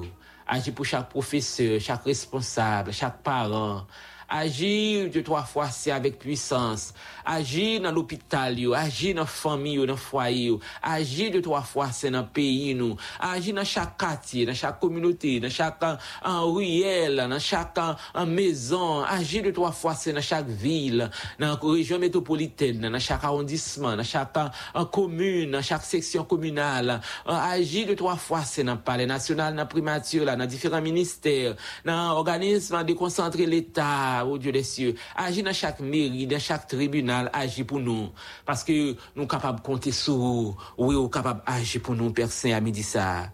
agir 0.52 0.74
pour 0.74 0.86
chaque 0.86 1.10
professeur, 1.10 1.80
chaque 1.80 2.04
responsable, 2.04 2.92
chaque 2.92 3.24
parent, 3.24 3.88
Aji 4.32 5.10
de 5.12 5.22
to 5.28 5.36
a 5.36 5.42
fwa 5.44 5.66
se 5.76 5.92
avèk 5.92 6.16
pwisans. 6.22 6.94
Aji 7.28 7.82
nan 7.84 7.92
l'opital 7.92 8.56
yo, 8.62 8.72
aji 8.80 9.10
nan 9.14 9.28
fami 9.28 9.74
yo, 9.76 9.84
nan 9.86 9.98
fwaye 10.00 10.46
yo. 10.46 10.62
Aji 10.88 11.28
de 11.34 11.42
to 11.44 11.52
a 11.54 11.60
fwa 11.60 11.90
se 11.92 12.08
nan 12.10 12.30
peyi 12.32 12.72
nou. 12.80 12.96
Aji 13.28 13.52
nan 13.52 13.68
chak 13.68 13.98
kati, 14.00 14.46
nan 14.48 14.56
chak 14.56 14.80
kominote, 14.80 15.34
nan 15.44 15.52
chak 15.52 15.84
an, 15.84 16.00
an 16.24 16.46
ruyel, 16.48 17.20
nan 17.28 17.44
chak 17.44 17.76
an, 17.84 17.98
an 18.16 18.32
mezon. 18.32 19.04
Aji 19.04 19.44
de 19.44 19.52
to 19.52 19.66
a 19.68 19.74
fwa 19.76 19.98
se 20.00 20.16
nan 20.16 20.24
chak 20.24 20.48
vil, 20.48 21.04
nan 21.38 21.58
rejon 21.60 22.00
metropoliten, 22.00 22.80
nan 22.88 23.02
chak 23.04 23.28
arrondisman, 23.28 24.00
nan 24.00 24.08
chak 24.08 24.40
an, 24.40 24.54
an 24.80 24.88
komune, 24.96 25.52
nan 25.52 25.62
chak 25.62 25.84
seksyon 25.84 26.24
komunal. 26.24 27.02
Aji 27.28 27.84
de 27.92 28.00
to 28.00 28.08
a 28.08 28.16
fwa 28.16 28.46
se 28.48 28.64
nan 28.64 28.80
pale 28.80 29.04
nasyonal, 29.12 29.60
nan 29.60 29.68
primatur, 29.68 30.32
nan 30.38 30.48
diferan 30.48 30.88
minister, 30.88 31.58
nan 31.84 32.16
organisman 32.16 32.88
de 32.88 32.96
konsantre 32.96 33.44
l'Etat, 33.44 34.21
au 34.26 34.38
Dieu 34.38 34.52
des 34.52 34.64
cieux. 34.64 34.96
Agis 35.16 35.44
dans 35.44 35.54
chaque 35.54 35.80
mairie, 35.80 36.28
dans 36.28 36.40
chaque 36.40 36.68
tribunal, 36.68 37.30
agis 37.34 37.64
pour 37.64 37.80
nous. 37.80 38.10
Parce 38.46 38.64
que 38.64 38.92
nous 38.92 38.98
sommes 39.16 39.28
capables 39.28 39.60
de 39.60 39.64
compter 39.64 39.92
sur 39.92 40.16
vous. 40.16 40.58
Oui, 40.78 40.96
nous 40.96 41.02
sommes 41.02 41.12
capables 41.12 41.42
d'agir 41.48 41.82
pour 41.82 41.96
nous, 41.96 42.12
Père 42.12 42.32
Saint, 42.32 42.54
à 42.54 42.60
midi 42.60 42.84
ça. 42.84 43.32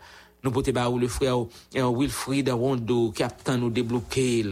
Nous 0.48 0.54
pouvons 0.54 0.72
ba 0.72 0.90
le 0.98 1.10
frère 1.10 1.40
euh, 1.76 1.92
Wilfried 1.94 2.48
Rondo 2.48 3.14
tant 3.44 3.58
nous 3.58 3.70
débloquer. 3.70 4.46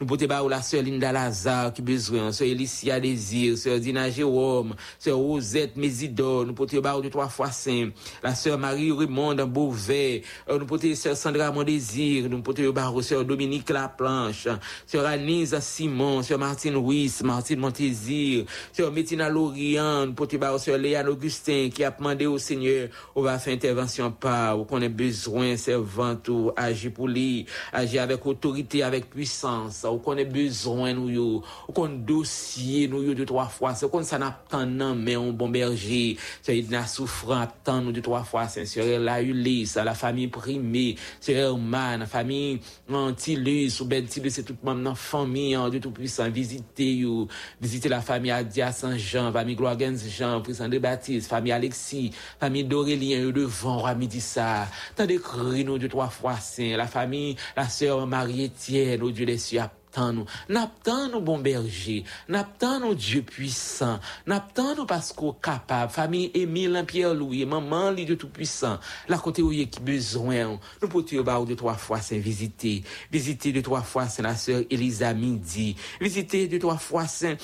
Nous 0.00 0.06
pouvons 0.06 0.26
ba 0.26 0.42
la 0.48 0.62
sœur 0.62 0.82
Linda 0.82 1.12
Lazare 1.12 1.74
qui 1.74 1.82
besoin, 1.82 2.32
sœur 2.32 2.48
Elicia 2.48 2.98
Désir, 2.98 3.58
sœur 3.58 3.78
Dina 3.78 4.08
Jérôme, 4.08 4.74
sœur 4.98 5.18
Rosette 5.18 5.76
Mésidor, 5.76 6.46
nous 6.46 6.54
pouvons 6.54 6.80
ba 6.80 6.98
de 6.98 7.10
trois 7.10 7.28
fois 7.28 7.50
saint. 7.50 7.90
La 8.22 8.34
sœur 8.34 8.56
Marie 8.56 8.90
Raymond 8.92 9.34
Beauvais, 9.46 10.22
euh, 10.48 10.58
nous 10.58 10.64
pouvons 10.64 10.94
sœur 10.94 11.18
Sandra 11.18 11.52
Mondésir, 11.52 12.30
nous 12.30 12.40
pouvons 12.40 12.70
ba 12.70 12.90
sœur 13.02 13.22
Dominique 13.22 13.68
Laplanche, 13.68 14.48
sœur 14.86 15.04
Anise 15.04 15.58
Simon, 15.60 16.22
sœur 16.22 16.38
Martine 16.38 16.76
Ruiz, 16.76 17.22
Martine 17.22 17.60
Montésir, 17.60 18.46
sœur 18.72 18.90
Métina 18.90 19.28
Lorient, 19.28 20.06
nous 20.06 20.14
pouvons 20.14 20.38
ba 20.38 20.58
sœur 20.58 20.78
Léa 20.78 21.06
Augustin 21.06 21.68
qui 21.70 21.84
a 21.84 21.90
demandé 21.90 22.24
au 22.24 22.38
Seigneur, 22.38 22.88
on 23.14 23.20
va 23.20 23.38
faire 23.38 23.52
intervention 23.52 24.10
par, 24.10 24.56
qu'on 24.66 24.80
ait 24.80 24.88
besoin 24.88 25.41
mwen 25.42 25.58
servant 25.60 26.30
ou 26.32 26.54
aji 26.58 26.92
pou 26.94 27.10
li, 27.10 27.44
aji 27.74 27.98
avèk 28.02 28.26
otorite, 28.30 28.82
avèk 28.86 29.10
pwisans, 29.12 29.82
ou 29.90 30.00
konè 30.02 30.24
bezwen 30.30 30.96
nou 30.98 31.10
yo, 31.12 31.26
ou 31.66 31.74
konè 31.76 31.98
dosye 32.06 32.86
nou 32.90 33.02
yo 33.04 33.16
2-3 33.18 33.48
fwa, 33.58 33.74
se 33.78 33.90
konè 33.90 34.06
san 34.08 34.24
ap 34.26 34.46
tan 34.52 34.70
nan 34.78 34.98
men 34.98 35.18
ou 35.20 35.34
bon 35.36 35.52
berje, 35.52 36.16
se 36.44 36.54
yid 36.56 36.70
nan 36.72 36.86
soufran 36.90 37.44
ap 37.46 37.58
tan 37.66 37.82
nou 37.84 37.94
2-3 37.96 38.22
fwa, 38.28 38.46
se 38.52 38.66
yore 38.78 39.00
la 39.02 39.18
ulis, 39.24 39.74
la 39.82 39.96
fami 39.98 40.28
primi, 40.32 40.92
se 41.20 41.34
yore 41.34 41.58
man, 41.58 42.04
la 42.04 42.08
fami 42.10 42.60
antilus, 42.92 43.80
ou 43.82 43.88
ben 43.90 44.06
tilus, 44.06 44.38
se 44.38 44.46
tout 44.46 44.58
mam 44.66 44.82
nan 44.84 44.96
fami, 44.98 45.52
an 45.58 45.70
de 45.72 45.80
tout 45.82 45.94
pwisan, 45.94 46.32
vizite 46.34 46.86
yo, 47.02 47.26
vizite 47.62 47.90
la 47.92 48.02
fami 48.04 48.30
Adia 48.32 48.70
Saint-Jean, 48.72 49.32
fami 49.32 49.56
Gloagans 49.58 50.06
Jean, 50.08 50.40
pwisan 50.44 50.72
de 50.72 50.78
Baptiste, 50.82 51.28
fami 51.30 51.52
Alexis, 51.52 52.12
fami 52.40 52.64
Dorelien, 52.64 53.26
yo 53.26 53.32
devan, 53.32 53.82
wami 53.86 54.08
di 54.10 54.20
sa, 54.22 54.68
tan 54.96 55.10
de 55.10 55.18
kre, 55.22 55.31
nous 55.36 55.78
de 55.78 55.86
trois 55.86 56.08
fois 56.08 56.36
saint, 56.36 56.76
la 56.76 56.86
famille, 56.86 57.36
la 57.56 57.68
sœur 57.68 58.06
Marie-Étienne, 58.06 59.02
au 59.02 59.10
Dieu 59.10 59.26
des 59.26 59.38
cieux, 59.38 59.60
naptan 59.92 60.12
nou. 60.16 60.26
Naptan 60.48 61.10
nou 61.12 61.20
bon 61.20 61.42
berger. 61.42 62.04
Naptan 62.28 62.80
nou 62.80 62.94
Dieu 62.94 63.22
puissant. 63.22 64.00
Naptan 64.26 64.74
nou 64.76 64.86
pasko 64.86 65.34
kapab. 65.42 65.90
Famille 65.90 66.30
Émile 66.34 66.84
Pierre-Louis, 66.86 67.44
maman 67.46 67.90
li 67.90 68.06
Dieu 68.06 68.16
tout 68.16 68.28
puissant. 68.28 68.78
La 69.08 69.18
kote 69.18 69.42
ou 69.42 69.52
ye 69.52 69.66
ki 69.68 69.82
bezwen. 69.84 70.58
Nou 70.80 70.88
pote 70.88 71.12
yo 71.16 71.24
ba 71.24 71.38
ou 71.40 71.46
de 71.46 71.54
trois 71.54 71.76
fois 71.76 72.00
saint 72.00 72.18
visiter. 72.18 72.82
Visiter 73.12 73.52
de 73.52 73.60
trois 73.60 73.82
fois 73.82 74.08
saint 74.08 74.22
la 74.22 74.36
sœur 74.36 74.62
Elisa 74.70 75.12
Midi. 75.14 75.76
Visiter 76.00 76.48
de 76.48 76.58
trois 76.58 76.78
fois 76.78 77.06
saint 77.06 77.36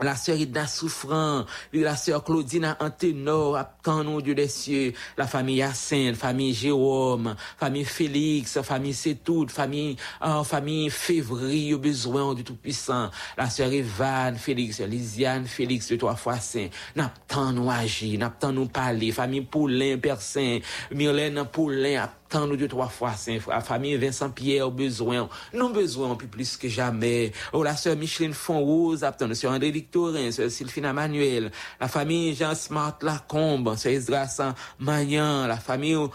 la 0.00 0.14
sœur 0.14 0.36
Ida 0.36 0.66
Souffrant, 0.66 1.44
la 1.72 1.96
sœur 1.96 2.22
Claudine 2.22 2.76
Antenor, 2.80 3.56
attend 3.56 4.04
nous 4.04 4.22
Dieu 4.22 4.34
des 4.34 4.48
cieux, 4.48 4.92
la 5.16 5.26
famille 5.26 5.56
Yacine, 5.56 6.14
famille 6.14 6.54
Jérôme, 6.54 7.34
famille 7.58 7.84
Félix, 7.84 8.60
famille 8.62 8.94
Sétout, 8.94 9.46
famille, 9.48 9.96
euh, 10.22 10.44
famille 10.44 10.90
Février, 10.90 11.74
au 11.74 11.78
besoin 11.78 12.34
du 12.34 12.44
Tout-Puissant, 12.44 13.10
la 13.36 13.50
sœur 13.50 13.72
Evan, 13.72 14.36
Félix, 14.36 14.80
Lisiane, 14.80 15.46
Félix, 15.46 15.88
de 15.88 15.96
trois 15.96 16.16
fois 16.16 16.38
saint, 16.38 16.68
n'attend 16.94 17.52
nous 17.52 17.70
agir, 17.70 18.18
n'attend 18.18 18.52
nous 18.52 18.66
parler, 18.66 19.12
famille 19.12 19.42
Poulain, 19.42 19.98
Père 19.98 20.20
Saint, 20.20 20.58
Myrlène 20.92 21.44
Poulain, 21.50 22.08
tant 22.28 22.46
nous 22.46 22.56
deux, 22.56 22.68
trois 22.68 22.88
fois, 22.88 23.12
saint 23.12 23.38
la 23.48 23.60
famille 23.60 23.96
Vincent 23.96 24.30
Pierre, 24.30 24.70
besoin, 24.70 25.28
nous 25.52 25.68
besoin 25.70 26.14
plus 26.14 26.56
que 26.56 26.68
jamais. 26.68 27.32
Oh, 27.52 27.62
la 27.62 27.76
sœur 27.76 27.96
Micheline 27.96 28.34
Fonrose, 28.34 29.04
attends, 29.04 29.32
sœur 29.34 29.52
André 29.52 29.70
Victorin, 29.70 30.30
sœur 30.30 30.50
Sylphine 30.50 30.92
Manuel, 30.92 31.50
la 31.80 31.88
famille 31.88 32.34
Jean 32.34 32.54
Smart 32.54 32.98
Lacombe, 33.02 33.74
sœur 33.76 33.92
Esdras 33.92 34.40
Magnan, 34.78 35.46
la 35.46 35.56
famille, 35.56 35.94
euh, 35.94 36.08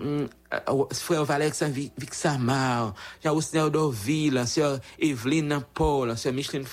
euh, 0.00 0.26
frère 0.92 1.24
Valex 1.24 1.62
Vixamar, 1.98 2.94
Jean-Ousner 3.22 3.70
Dorville, 3.70 4.42
sœur 4.46 4.80
Evelyne 4.98 5.60
Paul, 5.74 6.16
sœur 6.16 6.32
Micheline, 6.32 6.64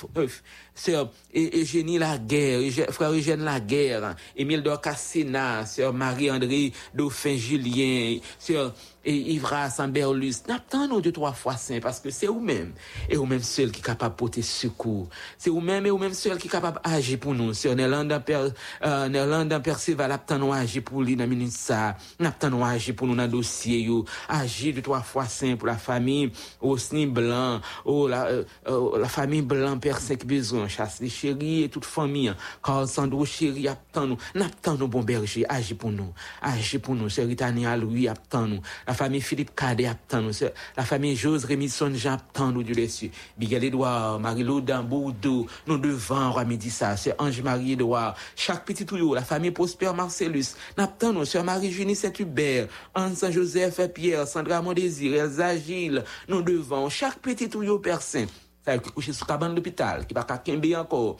sœur 0.73 1.11
Eugénie 1.35 1.99
Laguerre, 1.99 2.61
frère 2.91 3.11
Eugène 3.11 3.43
Laguerre, 3.43 4.15
Émile 4.35 4.63
Dorcassina, 4.63 5.65
sœur 5.65 5.93
Marie-André 5.93 6.73
Dauphin-Julien, 6.93 8.19
sœur 8.39 8.73
et 8.96 8.96
E 9.07 9.31
Ivra 9.37 9.69
Samberlus, 9.71 10.41
nap 10.49 10.65
tan 10.67 10.89
nou 10.91 10.99
2-3 10.99 11.29
fwa 11.39 11.53
sen, 11.55 11.79
paske 11.79 12.11
se 12.11 12.27
ou 12.27 12.41
men, 12.43 12.73
e 13.07 13.15
ou 13.15 13.23
men 13.29 13.39
sel 13.39 13.69
ki 13.71 13.79
kapab 13.85 14.17
pote 14.19 14.41
sukou, 14.43 15.05
se 15.39 15.47
ou 15.47 15.61
men, 15.63 15.85
e 15.87 15.93
ou 15.93 16.01
men 16.01 16.11
sel 16.11 16.35
ki 16.41 16.49
kapab 16.51 16.81
aji 16.83 17.15
pou 17.23 17.31
nou, 17.31 17.55
se 17.55 17.69
ou 17.71 17.77
Nerlandan 17.79 18.19
per, 18.27 18.49
uh, 18.83 19.61
Perseval, 19.63 20.11
nap 20.11 20.25
tan 20.27 20.43
nou 20.43 20.51
aji 20.51 20.81
pou 20.83 20.99
li 21.07 21.15
nan 21.15 21.31
minisa, 21.31 21.95
nap 22.19 22.35
tan 22.41 22.51
nou 22.51 22.65
aji 22.67 22.91
pou 22.99 23.07
nou 23.07 23.15
nan 23.15 23.31
dosye 23.31 23.77
yo, 23.85 24.01
aji 24.27 24.73
2-3 24.75 24.99
fwa 25.07 25.23
sen 25.31 25.55
pou 25.55 25.71
la 25.71 25.77
fami, 25.79 26.33
ou 26.59 26.75
sni 26.75 27.05
blan, 27.07 27.63
ou 27.87 28.09
la, 28.11 28.25
euh, 28.27 28.43
euh 28.67 28.99
la 28.99 29.07
fami 29.07 29.39
blan 29.39 29.79
persek 29.79 30.27
bezon, 30.27 30.67
chas 30.67 30.99
li 30.99 31.07
cheri, 31.07 31.61
et 31.63 31.71
tout 31.71 31.87
fami, 31.87 32.27
kal 32.59 32.91
sandou 32.91 33.23
cheri, 33.23 33.69
ap 33.71 33.87
tan 33.95 34.11
nou, 34.11 34.27
nap 34.35 34.59
tan 34.59 34.75
nou 34.75 34.91
bon 34.91 35.07
berje, 35.07 35.47
aji 35.47 35.79
pou 35.79 35.95
nou, 35.95 36.11
aji 36.43 36.83
pou 36.83 36.99
nou, 36.99 37.07
cheri 37.07 37.39
tani 37.39 37.63
alwi, 37.71 38.09
ap 38.11 38.27
tan 38.27 38.51
nou, 38.51 38.67
la 38.83 38.96
famille 38.97 39.21
Philippe 39.21 39.55
Cadet 39.55 39.85
attend 39.85 40.21
nous. 40.21 40.31
La 40.75 40.83
famille 40.83 41.15
Jose 41.15 41.45
Rémisson 41.45 41.93
Jean 41.93 42.13
attend 42.13 42.51
nous, 42.51 42.63
les 42.63 42.87
cieux. 42.87 43.11
Miguel 43.37 43.63
Edouard, 43.63 44.19
Marie-Lou 44.19 44.61
Boudou, 44.61 45.47
nous 45.67 45.77
devant 45.77 46.33
ça. 46.69 46.97
c'est 46.97 47.15
Ange-Marie 47.21 47.73
Edouard. 47.73 48.15
Chaque 48.35 48.65
petit 48.65 48.85
tuyau, 48.85 49.13
la 49.13 49.21
famille 49.21 49.51
Prosper 49.51 49.91
Marcellus, 49.95 50.55
n'attend 50.77 51.13
nous, 51.13 51.25
sœur 51.25 51.43
Marie-Junie 51.43 51.95
Saint-Hubert, 51.95 52.67
Anne 52.95 53.15
Saint-Joseph 53.15 53.79
Pierre, 53.93 54.27
Sandra 54.27 54.61
Mondésir, 54.61 55.13
Elsa 55.13 55.55
Gilles, 55.57 56.03
nous 56.27 56.41
devant 56.41 56.89
chaque 56.89 57.19
petit 57.19 57.47
tuyau 57.47 57.79
persin. 57.79 58.25
Ça 58.65 58.77
qui 58.79 58.89
couche 58.91 59.11
sous 59.11 59.25
cabane 59.25 59.53
d'hôpital, 59.53 60.05
qui 60.07 60.13
va 60.13 60.23
qu'à 60.23 60.41
encore 60.81 61.17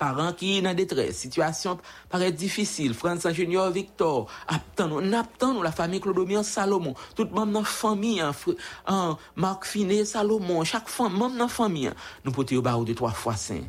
parents 0.00 0.32
qui 0.32 0.62
dans 0.62 0.74
détresse, 0.74 1.18
situation 1.18 1.78
paraît 2.08 2.32
difficile, 2.32 2.94
France 2.94 3.26
Ingénieur 3.26 3.70
Victor, 3.70 4.26
attend 4.48 4.88
nous, 4.88 5.62
la 5.62 5.72
famille 5.72 6.00
Clodomir 6.00 6.42
Salomon, 6.42 6.94
tout 7.14 7.26
dans 7.26 7.44
la 7.44 7.62
famille, 7.62 8.20
hein, 8.20 8.32
hein, 8.86 9.18
Marc 9.36 9.66
Finet 9.66 10.06
Salomon, 10.06 10.64
chaque 10.64 10.88
femme, 10.88 11.12
même 11.12 11.36
dans 11.36 11.44
la 11.44 11.48
famille, 11.48 11.88
hein. 11.88 11.94
nous 12.24 12.32
pouvons 12.32 12.62
dire 12.62 12.84
de 12.84 12.94
trois 12.94 13.10
fois 13.10 13.36
saint, 13.36 13.60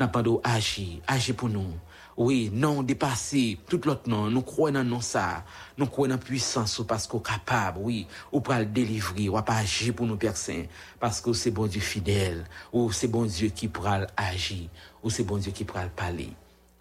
n'a 0.00 0.08
pas 0.08 0.22
agir, 0.42 1.00
agir 1.06 1.36
pour 1.36 1.50
nous. 1.50 1.74
Oui, 2.16 2.48
non 2.52 2.84
dépasser 2.84 3.58
tout 3.68 3.80
l'autre 3.84 4.08
non. 4.08 4.30
Nous 4.30 4.42
croyons 4.42 4.84
non 4.84 5.00
ça. 5.00 5.42
Nous 5.76 5.86
croyons 5.86 6.12
la 6.12 6.18
puissance 6.18 6.80
parce 6.86 7.08
qu'on 7.08 7.18
est 7.18 7.26
capable, 7.26 7.80
oui. 7.82 8.06
Ou 8.30 8.40
pour 8.40 8.54
le 8.54 8.66
délivrer, 8.66 9.28
ou 9.28 9.42
pas 9.42 9.56
agir 9.56 9.94
pour 9.94 10.06
nous 10.06 10.16
personnes. 10.16 10.66
Parce 11.00 11.20
que 11.20 11.32
c'est 11.32 11.50
bon 11.50 11.66
Dieu 11.66 11.80
fidèle. 11.80 12.44
Ou 12.72 12.92
c'est 12.92 13.08
bon 13.08 13.24
Dieu 13.24 13.48
qui 13.48 13.66
pourra 13.66 14.06
agir. 14.16 14.68
Ou 15.04 15.10
c'est 15.10 15.22
bon 15.22 15.36
Dieu 15.36 15.52
qui 15.52 15.64
pourra 15.64 15.86
parler. 15.86 16.30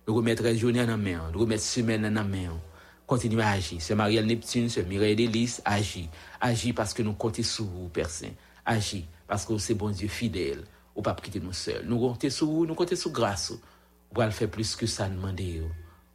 Nous 0.08 0.16
remettre 0.16 0.44
la 0.44 0.56
journée 0.56 0.86
la 0.86 0.96
main. 0.96 1.30
Nous 1.34 1.40
remettre 1.40 1.62
semaine 1.62 2.02
la 2.02 2.24
main. 2.24 2.58
Continuez 3.06 3.44
à 3.44 3.52
agir. 3.52 3.82
C'est 3.82 3.96
Marielle 3.96 4.26
Neptune, 4.26 4.70
c'est 4.70 4.88
Mireille 4.88 5.18
Delis, 5.18 5.60
agis. 5.66 6.10
Agis 6.40 6.72
parce 6.72 6.94
que 6.94 7.04
nous 7.04 7.14
comptons 7.14 7.44
sur 7.44 7.66
vous, 7.66 7.90
personne. 7.90 8.32
Agis 8.66 9.06
parce 9.28 9.46
que 9.46 9.58
c'est 9.58 9.74
bon 9.74 9.90
Dieu 9.90 10.08
fidèle. 10.08 10.64
Ou 10.96 11.02
pas 11.02 11.14
quitter 11.16 11.42
nous 11.42 11.52
seuls. 11.52 11.84
Nous 11.86 12.00
comptons 12.00 12.30
sur 12.30 12.48
vous, 12.48 12.66
nous 12.66 12.76
comptons 12.76 12.96
sur 12.96 13.12
grâce. 13.12 13.52
Ou 13.52 14.22
le 14.22 14.30
faire 14.30 14.50
plus 14.50 14.76
que 14.78 14.88
ça 14.88 15.10
demander. 15.10 15.62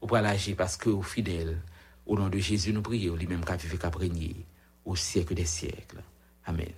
Ou 0.01 0.07
pour 0.07 0.17
l'agir 0.17 0.57
parce 0.57 0.79
que 0.79 0.89
vous 0.89 1.03
fidèle. 1.03 1.59
Au 2.07 2.17
nom 2.17 2.31
de 2.31 2.39
Jésus, 2.39 2.73
nous 2.73 2.81
prions, 2.81 3.17
lui-même 3.17 3.45
qui 3.45 3.53
a 3.53 3.57
vécu, 3.57 3.77
qui 4.09 4.47
au 4.87 4.97
siècle 4.97 5.35
des 5.35 5.45
siècles. 5.45 6.03
Amen. 6.47 6.73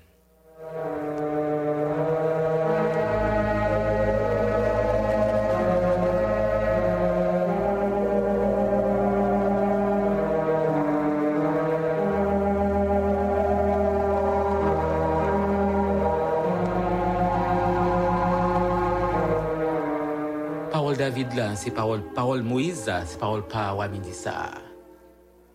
David 21.10 21.34
là, 21.34 21.56
c'est 21.56 21.72
parole, 21.72 22.02
parole 22.14 22.42
Moïse 22.44 22.88
c'est 23.04 23.18
parole 23.18 23.44
pas 23.48 23.74
Wamidi 23.74 24.12
ça. 24.12 24.52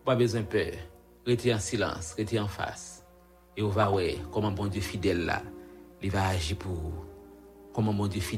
Pas 0.04 0.14
besoin 0.14 0.42
de 0.42 0.46
peur. 0.46 0.74
Restez 1.26 1.54
en 1.54 1.58
silence, 1.58 2.12
restez 2.12 2.38
en 2.38 2.46
face. 2.46 3.02
Et 3.56 3.62
on 3.62 3.68
va 3.68 3.88
voir 3.88 4.02
comment 4.30 4.50
bon 4.50 4.66
Dieu 4.66 4.82
fidèle 4.82 5.24
là, 5.24 5.40
il 6.02 6.10
va 6.10 6.28
agir 6.28 6.58
pour 6.58 6.72
vous. 6.72 7.04
Comment 7.72 7.94
bon 7.94 8.06
Dieu 8.06 8.20
fidèle 8.20 8.34